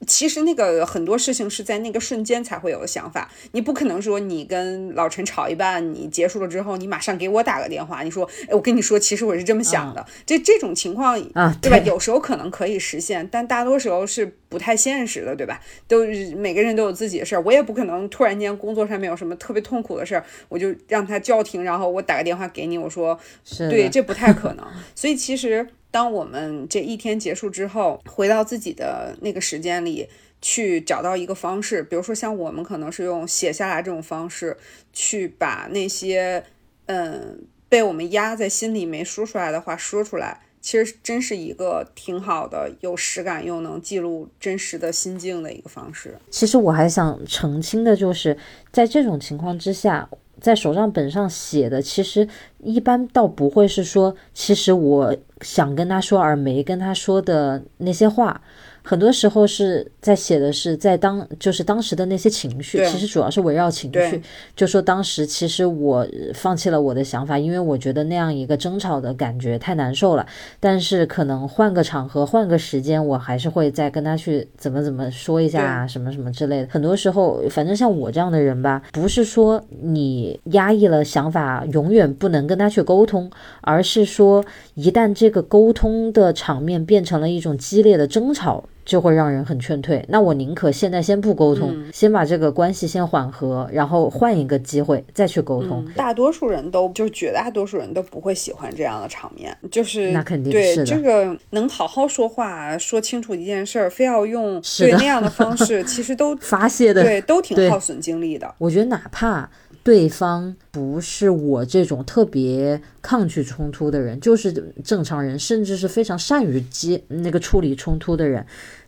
[0.08, 10.06] 其实那个很多事情是在那个瞬间才会有的想法，你不可能说你跟老陈吵一半，你结束了之后，你马上给我打个电话，你说，哎，我跟你说，其实我是这么想的。
[10.26, 11.78] 这这种情况啊，对吧？
[11.80, 15.60] 有时候可能可以实现，但大多时候是不太现实的，对吧？
[15.88, 16.06] 都
[16.38, 23.20] 每个人都有自己的事儿，我也不可能突然间工作上面有什么特别痛苦的事儿，我就让他叫停，然后我打个电话给你，我说，
[23.58, 24.66] 对，这不太可能。
[24.94, 25.68] 所以其实。
[25.96, 30.10] 当我们这一天结束之后，回到自己的那个时间里，
[30.42, 34.58] 去找到一个方式，比如说像我们可能是用写下来这种方式，
[34.92, 36.44] 去把那些
[36.88, 46.18] 嗯被我们压在心里没说出来的话说出来，其实真是一个挺好的，有实感又能记录真实的心境的一个方式。
[46.30, 48.38] 其实我还想澄清的就是，
[48.70, 50.10] 在这种情况之下。
[50.42, 52.28] 在手账本上写的，其实
[52.60, 55.16] 一般倒不会是说，其实我
[55.46, 58.42] 想跟他说而没跟他说的那些话，
[58.86, 64.22] 很多时候是在写的是在当就是当时的那些情绪，其实主要是围绕情绪。
[64.56, 70.24] 就说当时其实我呃放弃了我的想法，因为我觉得那样一个争吵的感觉太难受了。
[70.60, 76.68] 但是可能换个场合、换个时间，我还是会再跟他去怎么怎么说一下啊，什么什么之类的。
[76.70, 83.28] 很多时候，反正像我这样的人吧，不是说你压抑了想法，永远不能跟他去沟通，
[83.62, 88.64] 而是说一旦这个沟通的场面变成了一种激烈的争吵。
[88.86, 90.06] 就会让人很劝退。
[90.08, 95.86] 那我宁可现在先不沟通，先把这个关系先缓和，然后换一个机会再去沟通。
[95.96, 107.04] 大多数人都就是绝大多数人都不会喜欢这样的场面，就是那肯定对是这个能好好说话说清楚一件事儿，非要用对那样的方式，其实都 发泄的。
[107.04, 107.70] 对都挺对。
[107.70, 108.54] 耗损精力的。
[108.60, 109.50] 我觉得哪怕
[109.86, 114.52] 对方不是我这种特别抗拒冲突的人，就是
[114.84, 118.44] 正常人，甚至是非常善于接那个处理冲突的人，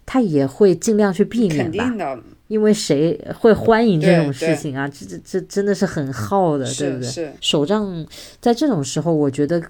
[0.08, 1.98] 他也会尽量去避免吧肯定。
[2.00, 4.88] 的，因为谁会欢迎这种事情啊？
[4.88, 7.34] 这这这真的是很耗的，对不对？
[7.41, 8.06] 手账
[8.39, 9.62] 在这种时候，我觉得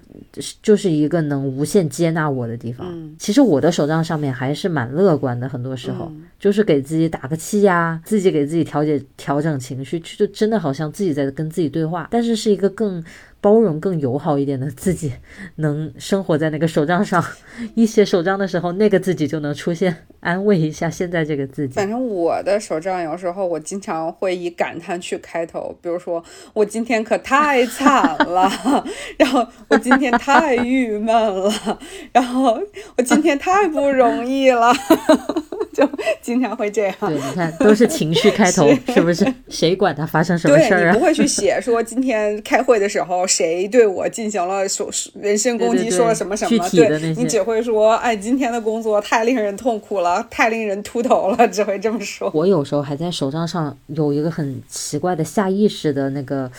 [0.62, 2.86] 就是一个能无限接纳我的地方。
[2.90, 13.02] 嗯其实我的手账上面还是蛮乐观的，很多时候、嗯就是给自己打个气呀，自己给自己调节调整情绪，就真的好像自己在跟自己对话，但是是一个更
[13.40, 15.12] 包容、更友好一点的自己，
[15.56, 17.24] 能生活在那个手账上。
[17.74, 21.74] 一写手账的时候，那个自己就能出现，安慰一下现在这个自己。
[21.74, 26.22] 反正我的手账有时候我经常会以感叹去开头，比如说
[26.52, 28.50] 我今天可太惨了，
[29.18, 31.52] 然后我今天太郁闷了，
[32.12, 32.60] 然后
[32.96, 34.72] 我今天太不容易了，
[35.72, 35.88] 就
[36.20, 36.94] 经常会这样。
[37.00, 39.26] 对，你看都是情绪开头， 是不是？
[39.48, 41.04] 谁管他发生什么事儿啊你不？
[41.04, 52.30] 会去写说今天开会的时候谁对我进行了说人身攻击，说了什么什么，对你只会说哎今天的工作太令人痛苦了，太令人秃头了，只会这么说。
[52.34, 56.50] 我有时候还在手账上有一个很奇怪的下意识的那个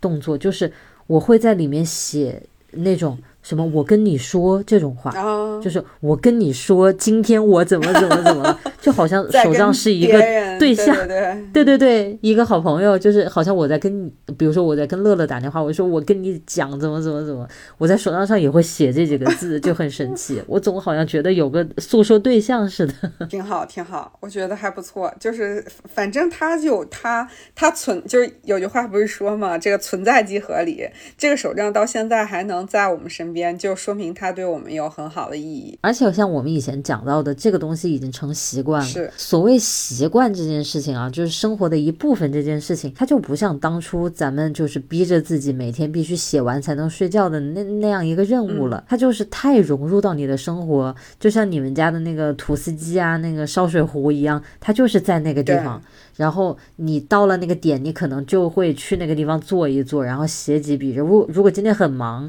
[0.00, 0.70] 动作，就是
[1.06, 3.16] 我会在里面写那种
[3.48, 10.94] 什么“我跟你说”这种话，哦，就是我跟你说今天我怎么怎么怎么了，就好像手账是一个对对象。
[10.94, 20.42] 对对对对对，一个好朋友，就是好像我在跟你，比如说我在跟乐乐打电话，我说我跟你讲怎么怎么怎么，我在手账上也会写这几个字，就很神奇。
[20.46, 22.92] 我总好像觉得有个诉说对象似的。
[23.30, 25.10] 挺好，挺好，我觉得还不错。
[25.18, 30.86] 就是反正他有他他存就是有句话不是说嘛，这个存在即合理。
[31.16, 35.76] 这个手账到现在还能在我们身边，就说明它对我们有很好的意义。
[35.80, 38.86] 而且像我们以前讲到的，这个东西已经成习惯了。
[38.86, 42.28] 是所谓习惯这件事情啊，就是生活的一部分。
[42.30, 48.84] 这件事情，它就不像当初咱们就是逼着自己每天必须写完才能睡觉的那那样一个任务了。
[48.86, 55.80] 它就是太融入到你的生活，就像你们家的那个吐司机啊，那个烧水壶一样，它就是在那个地方。
[56.16, 60.94] 然后你到了那个点，你可能就会去那个地方坐一坐，然后写几笔。
[60.94, 62.28] 如果如果今天很忙，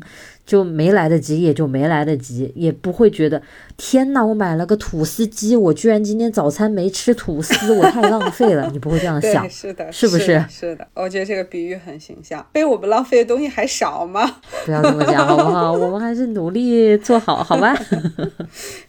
[0.49, 3.39] 就没来得及，也就没来得及，也不会觉得
[3.77, 8.67] 天呐，我买了个吐司机，我居然今天早餐没吃吐司，我太浪费了。
[8.73, 10.47] 你不会这样想，，是的，是不是的？
[10.49, 12.43] 是的，我觉得这个比喻很形象。
[12.51, 14.37] 被我们浪费的东西还少吗？
[14.65, 15.71] 不要这么讲好不好？
[15.77, 17.77] 我们还是努力做好，好吧？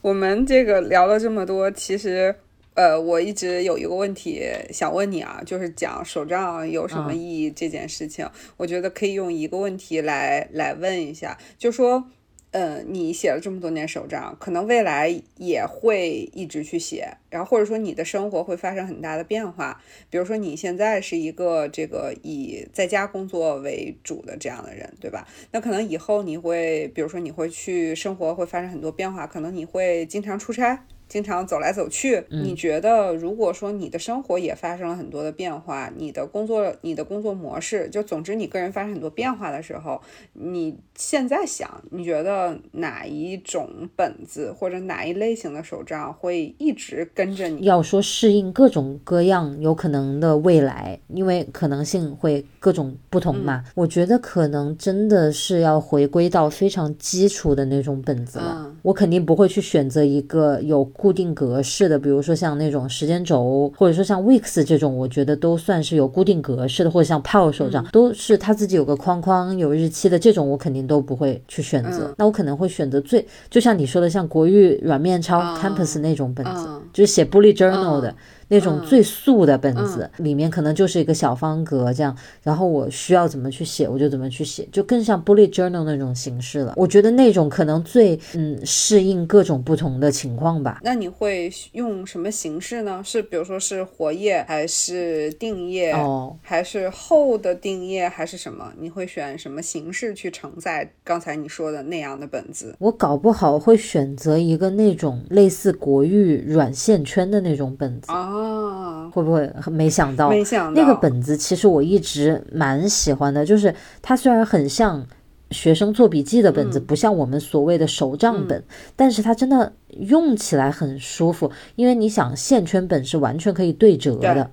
[0.00, 2.34] 我们这个聊了这么多，其实。
[2.74, 4.42] 呃，我一直有一个问题
[4.72, 12.04] 想问你啊，就是讲手账有什么嗯意义这件事情，我觉得可以用一个问题来来问一下，就说，
[12.52, 25.26] 呃，你写了这么多年手账，可能未来也会一直去写，然后或者说你的生活会发生很大的变化，比如说你现在是一个这个以在家工作为主的这样的人，对吧？
[25.50, 30.86] 那可能以后你会，比如说你会去生活会发生很多变化，可能你会经常出差。
[31.10, 40.00] 经常走来走去，你觉得如果说你的生活也发生了很多的变化，你的工作、你的工作模式，就总之你个人发生很多变化的时候，
[40.34, 47.64] 你现在想，你觉得哪一种本子或者哪一类型的手账会一直跟着你？
[47.66, 53.64] 要说适应各种各样有可能的未来，因为可能性会各种不同嘛。
[53.74, 58.66] 我觉得可能真的是要回归到非常基础的那种本子了。
[58.66, 72.08] 嗯我肯定不会去选择一个有固定格式的，比如说像那种时间轴，或者说像 Weeks 这种，我觉得都算是有固定格式的，或者像 Power 手账，都是它自己有个框框、有日期的这种，我肯定都不会去选择。
[72.08, 78.14] 嗯那我可能会选择最，就像你说的，像国誉软面抄、嗯 Campus 那种本子，嗯就是写 bullet journal 的。
[78.50, 86.74] 嗯那种最素的本子，里面可能就是一个小方格这样，然后我需要怎么去写我就怎么去写，就更像 bullet journal 那种形式了。
[86.76, 90.80] 我觉得那种可能最嗯适应各种不同的情况吧。
[90.82, 93.00] 那你会用什么形式呢？
[93.04, 98.72] 是比如说是活页，还是定页，哦，还是厚的定页，还是什么？
[98.80, 102.74] 你会选什么形式去承载刚才你说的那样的本子？
[102.80, 108.10] 我搞不好会选择一个那种类似国语软线圈的那种本子
[108.40, 109.52] 啊，会不会？
[109.70, 110.80] 没想到，没想到。
[110.80, 115.06] 那个本子其实我一直蛮喜欢的，就是它虽然很像
[115.50, 118.62] 学生做笔记的本子，不像我们所谓的手账本，
[118.94, 124.50] 但是它真的用起来很舒服，因为你想线圈本是完全可以对折的。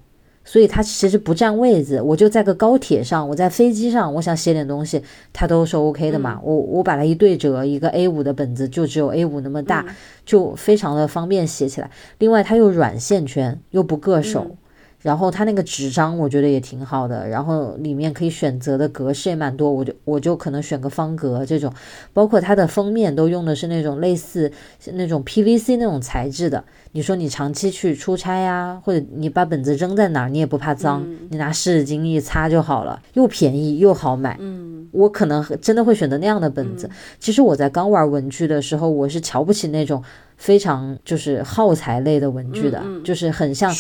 [0.50, 6.40] 所以它其实不占位子，我就在个高铁上，我在飞机上，我想写点东西，它都是 OK 的嘛。
[6.42, 9.86] 我我把它一对折，一个 A 五的本子就只有 A 五那么大，
[10.26, 11.92] 就非常的方便写起来。
[12.20, 14.56] 另外它又软线圈，又不硌手。
[15.02, 21.72] 然后它那个纸张我觉得也挺好的，然后里面可以选择的格式也蛮多，我就我就可能选个方格这种，
[22.14, 24.52] 包括它的封面都用的是那种类似
[24.94, 26.64] 那种 PVC 那种材质的。
[26.94, 34.36] 你说你长期去出差呀，或者你把本子扔在哪儿，你也不怕脏，你拿湿纸巾一擦就好了，又便宜又好买。
[34.40, 36.90] 嗯，我可能真的会选择那样的本子。
[37.20, 40.04] 其实我在刚玩文具的时候，我是瞧不起那种。
[40.38, 43.72] 非常就是耗材类的文具的，就是很像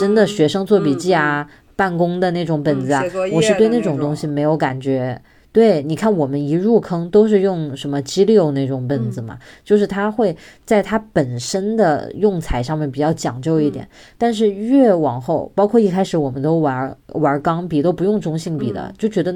[0.00, 3.04] 真的学生做笔记啊、办公的那种本子啊。
[3.32, 5.20] 我是对那种东西没有感觉。
[5.50, 13.88] 对，你看我们一入坑都是用什么 g l i o 那种本子嘛，就是它会在它本身的用材上面比较讲究一点。
[14.18, 19.34] 但是越往后，包括一开始我们都玩玩钢笔，都不用中性笔的，就觉得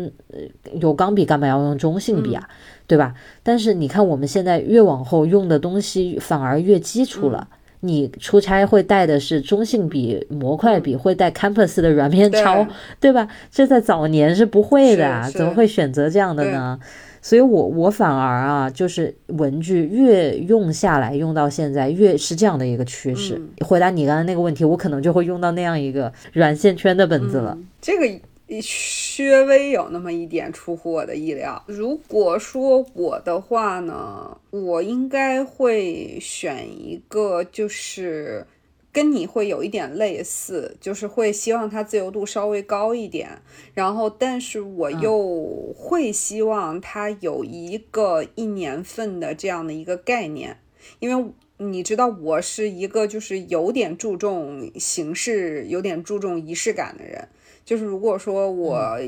[0.75, 2.47] 有钢笔干嘛要用中性笔啊？
[2.93, 3.15] 对吧？
[3.43, 7.49] 但是你看，我们现在越往后用的东西反而越基础了。
[7.81, 12.67] 你出差会带的是中性笔、模块笔，会带 Campus 的软面抄，
[13.01, 13.27] 对吧？
[13.51, 16.79] 这在早年是不会的，怎么会选择这样的呢？
[17.23, 23.41] 所以，我我反而啊，就是文具越用下来，用到现在越是这样的一个趋势。
[23.65, 27.57] 回答你刚才那个问题，我可能就会用到那样一个软线圈的本子了。
[27.81, 28.21] 这个。
[28.61, 31.63] 稍微有那么一点出乎我的意料。
[31.67, 38.47] 如果说我的话呢，我应该会选一个，就是
[38.93, 43.41] 跟你会有一点类似，就是会希望它自由度稍微高一点。
[43.73, 50.59] 然后，但是我又会希望它有一个一年份的这样的一个概念，
[50.99, 57.29] 因为你知道，我是一个就是有点注重形式、有点注重仪式感的人。
[57.65, 58.99] 就是如果说我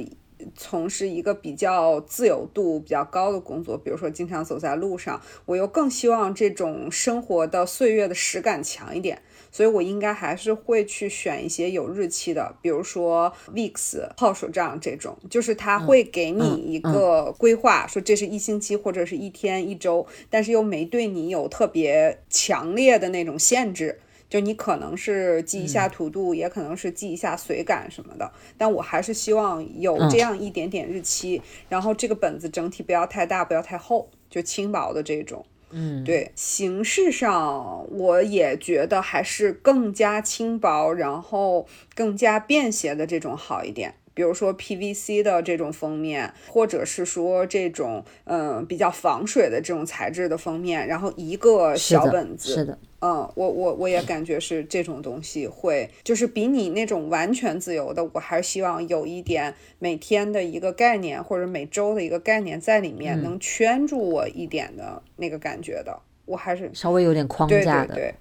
[0.57, 24.01] 从事一个比较自由度比较高的工作，比如说经常走在路上，我又更希望这种生活的岁月的实感强一点，所以我应该还是会去选一些有日期的，比如说 weeks 号手账这种，就是它会给你一个规划，说这是一星期或者是一天一周，但是又没对你有特别强烈的那种限制。
[24.35, 28.29] 就你可能是记一下图度，也可能是记一下随感什么的，
[28.59, 35.47] 但我还是希望有这样一点点日期，然后这个本子整体不要太大，不要太厚，就轻薄的这种。
[35.71, 43.95] 嗯，对，形式上我也觉得还是更加轻薄，然后更加便携的这种好一点。
[44.15, 67.95] 比如说 PVC 的这种封面，或者是说这种嗯比较防水的这种材质的封面，然后一个小本子，是的，嗯，我我我也感觉是这种东西会，就是比你那种完全自由的，我还是希望有一点每天的一个概念或者每周的一个概念在里面，能圈住我一点的那个感觉的，我还是稍微有点框架的。
[67.95, 68.05] 对。
[68.05, 68.15] 对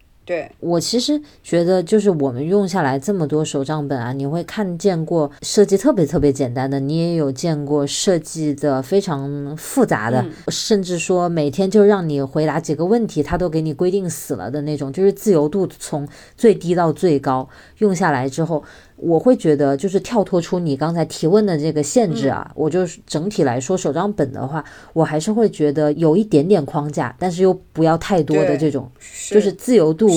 [0.59, 16.07] 我其实觉得，就是我们用下来这么多手账本啊，你会看见过设计特别特别简单的，你也有见过设计的非常复杂的，甚至说每天就让你回答几个问题，他都给你规定死了的那种，就是自由度从
[16.37, 17.49] 最低到最高，
[17.79, 18.63] 用下来之后。
[18.95, 24.63] 我会觉得，就是跳脱出你刚才提问的这个限制啊，我就是整体来说，手账本的话，
[24.93, 28.89] 我还是会觉得有一点点框架，但是又不要太多的这种，
[29.29, 30.07] 就是自由度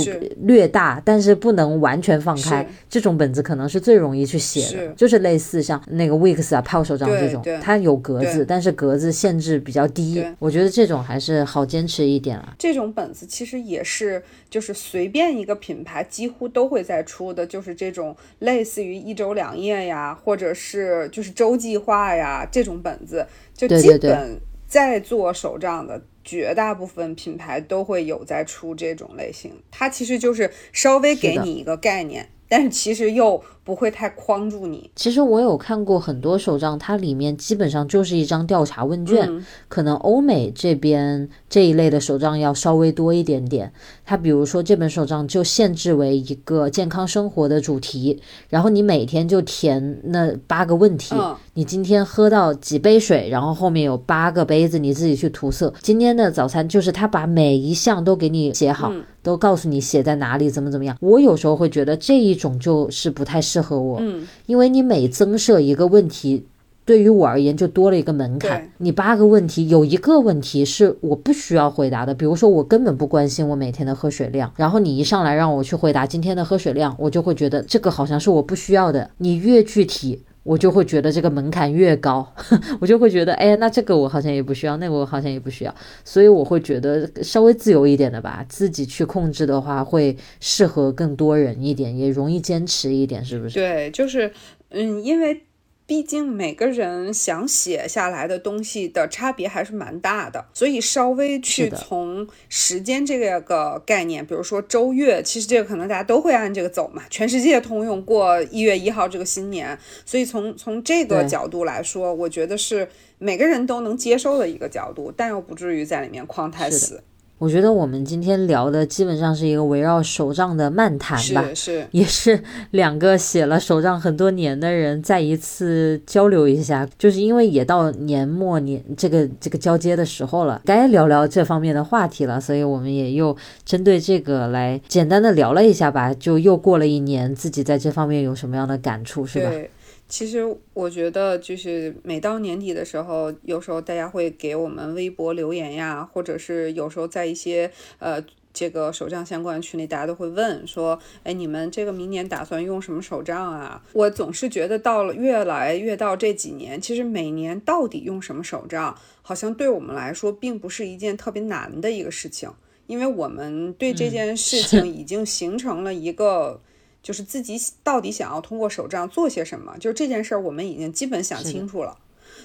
[0.42, 2.64] 略大，但是不能完全放开。
[2.88, 10.22] 这种本子可能是最容易去写的，就是类似像那个 Weeks 啊、泡手账这种，它有格子，但是格子限制比较低。
[10.38, 12.54] 我觉得这种还是好坚持一点啊。
[12.58, 18.65] 这种本子其实也是，就是随便一个品牌几乎都会在出的，就是这种类。
[18.66, 29.52] 似于一周两页呀，或者是就是周计划呀这种本子，就基本在做手账的绝大部分品牌都会有在出这种类型。
[29.70, 34.88] 它其实就是稍微给你一个概念，但是其实又不会太框住你。
[34.94, 43.72] 其实我有看过很多手账，它里面基本上就是一张调查问卷，嗯可能欧美这边这一类的手账要稍微多一点点。
[44.04, 51.16] 它比如说这本手账就限制为一个健康生活的主题，然后你每天就填那八个问题。
[51.18, 55.72] 嗯你今天喝到几杯水，然后后面有八个杯子，你自己去涂色。
[55.80, 60.94] 今天的早餐就是他把每一项都给你写好，嗯都告诉你写在哪里，怎么怎么样。
[61.00, 66.46] 我有时候会觉得这一种就是不太适合我，嗯，因为你每增设一个问题。
[66.84, 68.70] 对于我而言，就多了一个门槛。
[68.78, 79.10] 你八个问题，有一个问题是我不需要回答的，比如说我根本不关心我每天的喝水量，然后你一上来让我去回答今天的喝水量，我就会觉得这个好像是我不需要的。
[79.18, 82.26] 你越具体，我就会觉得这个门槛越高，
[82.80, 85.74] 我就会觉得，哎，那这个我好像也不需要，那个我好像也不需要，
[86.04, 93.54] 所以我会觉得稍微自由一点的吧，自己去控制的话，会适合更多人一点，也容易坚持一点，是不是？
[93.54, 94.32] 对，就是
[94.70, 95.42] 嗯，因为。
[95.86, 117.04] 毕竟每个人想写下来的东西的差别还是蛮大的，所以稍微去从时间这个个概念，比如说周月，其实这个可能大家都会按这个走嘛，全世界通用过一月一号这个新年，所以从从这个角度来说，我觉得是每个人都能接受的一个角度，但又不至于在里面框太死。
[117.38, 121.44] 我觉得我们今天聊的基本上是一个围绕手账的漫谈吧。
[121.48, 139.50] 是是，也是两个写了手账很多年的人再一次交流一下，就是因为也到年末年这个这个交接的时候了，该聊聊这方面的话题了，所以我们也又针对这个来简单的聊了一下吧，就又过了一年，自己在这方面有什么样的感触，是吧？
[139.50, 139.70] 对，
[140.08, 140.44] 其实
[140.74, 148.24] 我觉得就是每到年底的时候，有时候大家会给我们微博留言呀，或者是有时候在一些呃。
[148.58, 162.50] 这个手账相关群里，大家都会问说：“哎，你们这个明年打算用什么手账啊？”我总是觉得到了越来越到这几年，其实每年到底用什么手账，好像对我们来说并不是一件特别难的一个事情，
[162.86, 166.62] 因为我们对这件事情已经形成了一个。
[167.06, 171.96] 就是自己到底想要通过手账做些什么，就是这件事儿我们已经基本想清楚了，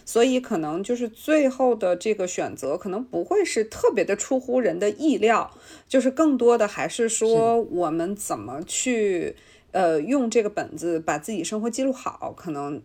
[0.05, 5.49] 所以可能就是最后的这个选择可能不会是特别的出乎人的意料，
[5.87, 9.35] 就是更多的还是说我们怎么去
[9.71, 12.79] 呃用这个本子把自己生活记录好，可能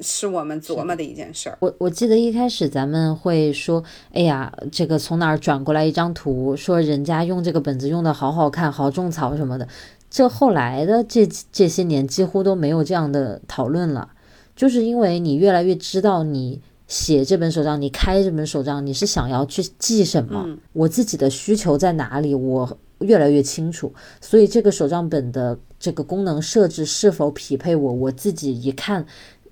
[0.00, 1.58] 是我们琢磨的一件事儿。
[1.60, 9.68] 我我记得一开始咱们会说，哎呀，这个从哪儿转过来一张图，说人家用这个本子用的好好看，好种草什么的。
[10.10, 14.10] 这后来的这这些年几乎都没有这样的讨论了，
[14.56, 29.04] 就是因为你越来越知道你写这本手账，你开这本手账，你是想要去记什么，我自己的需求在哪里，我越来越清楚，所以这个手账本的这个功能设置是否匹配我，我自己一看，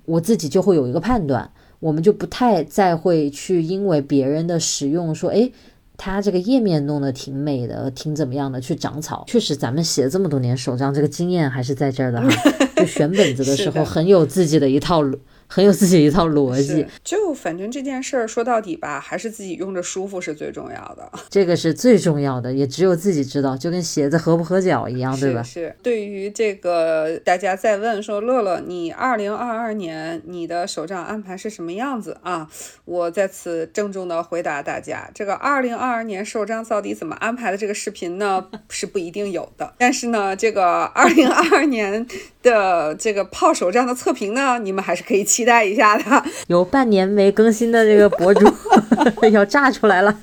[0.06, 1.50] 我自己就会有一个判断。
[1.78, 5.52] 我们就不太再会去因为别人的使用说，诶，
[5.96, 9.24] 它这个页面弄得挺美的，挺怎么样的，去长草。
[9.26, 12.28] 确实，咱们写了这么多年手账，这个经验还是在这儿的哈。
[12.76, 15.18] 就选本子的时候，很有自己的一套逻，
[15.48, 21.10] 很有自己一套逻辑。，就反正这件事儿说到底吧，还是自己用着舒服是最重要的。
[21.30, 25.42] 这个是最重要的，也只有自己知道，就跟鞋子合不合脚一样，对吧？
[25.42, 32.48] 是是，对于这个大家在问说，乐乐，你二零二二年你的手账安排是什么样子啊？
[32.84, 39.74] 我在此郑重的回答大家，这个二零二二年手账到底怎么安排的这个视频呢， 是不一定有的。
[39.78, 42.06] 但是呢，这个二零二二年
[42.46, 46.04] 的这个炮手这样的测评呢，你们还是可以期待一下的。
[46.46, 48.46] 有半年没更新的这个博主
[49.32, 50.16] 要炸出来了，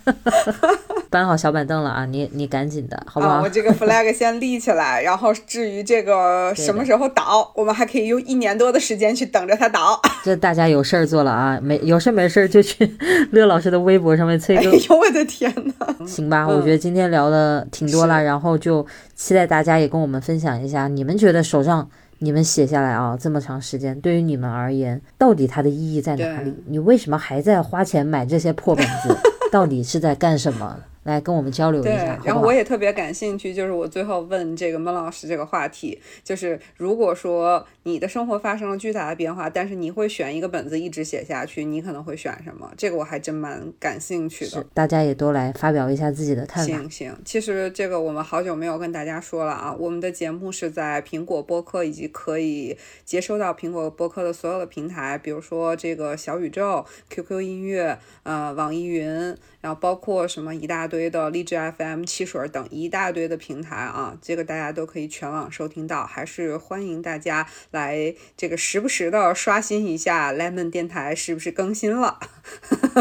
[1.10, 2.06] 搬好小板凳了啊！
[2.06, 3.34] 你你赶紧的，好不好？
[3.36, 10.02] 啊，我这个 flag 先立起来，然后至于这个什么时候倒，我们还可以用一年多的时间去等着它倒。
[10.24, 12.90] 这大家有事儿做了啊，没有事儿没事儿就去
[13.32, 16.08] 乐老师的微博上面催哎更，呦，我的天呐！
[16.08, 16.48] 行吧？
[16.48, 21.88] 我觉得今天聊的挺多了，然后就期待大家也跟我们分享一下，你们觉得手账
[22.24, 26.54] 你们写下来啊这么长时间，对于你们而言，到底它的意义在哪里？
[26.68, 29.14] 你为什么还在花钱买这些破本子？
[29.52, 30.80] 到底是在干什么？
[31.04, 32.54] 来跟我们交流一下，，然后我？
[32.54, 42.72] 也特别感兴趣，就是我最后问这个孟老师这个话题，就是如果说你的生活发生了巨大的变化，但是你会选一个本子一直写下去，你可能会选什么？
[42.78, 44.64] 这个我还真蛮感兴趣的。
[44.72, 46.72] 大家也都来发表一下自己的看法。
[46.72, 72.20] 行行，其实这个我们好久没有跟大家说了啊，我们的节目是在苹果播客以及可以接收到苹果播客的所有的平台，比如说这个小宇宙、QQ 音乐、呃网易云，然后包括什么一大堆的荔枝 FM、汽水等一大堆的平台啊，这个大家都可以全网收听到，还是欢迎大家来这个时不时的刷新一下 Lemon 电台是不是更新了。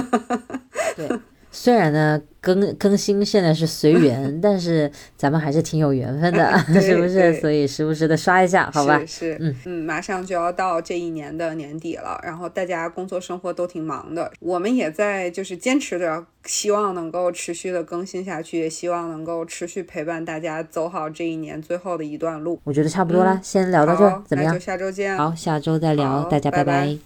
[0.94, 1.08] 对，
[1.52, 7.34] 虽然呢更更新现在是随缘， 但是咱们还是挺有缘分的， 是不是？
[7.40, 9.00] 所以时不时的刷一下，好吧？
[9.06, 22.58] 是，嗯嗯，马上就要到这一年的年底了，然后大家工作生活都挺忙的，我们也在就是坚持着，希望能够持续的更新下去，也希望能够持续陪伴大家走好这一年最后的一段路。
[22.64, 24.52] 我觉得差不多了，先聊到这儿，怎么样？
[24.54, 25.16] 那就下周见。
[25.16, 27.02] 好，下周再聊，大家拜拜。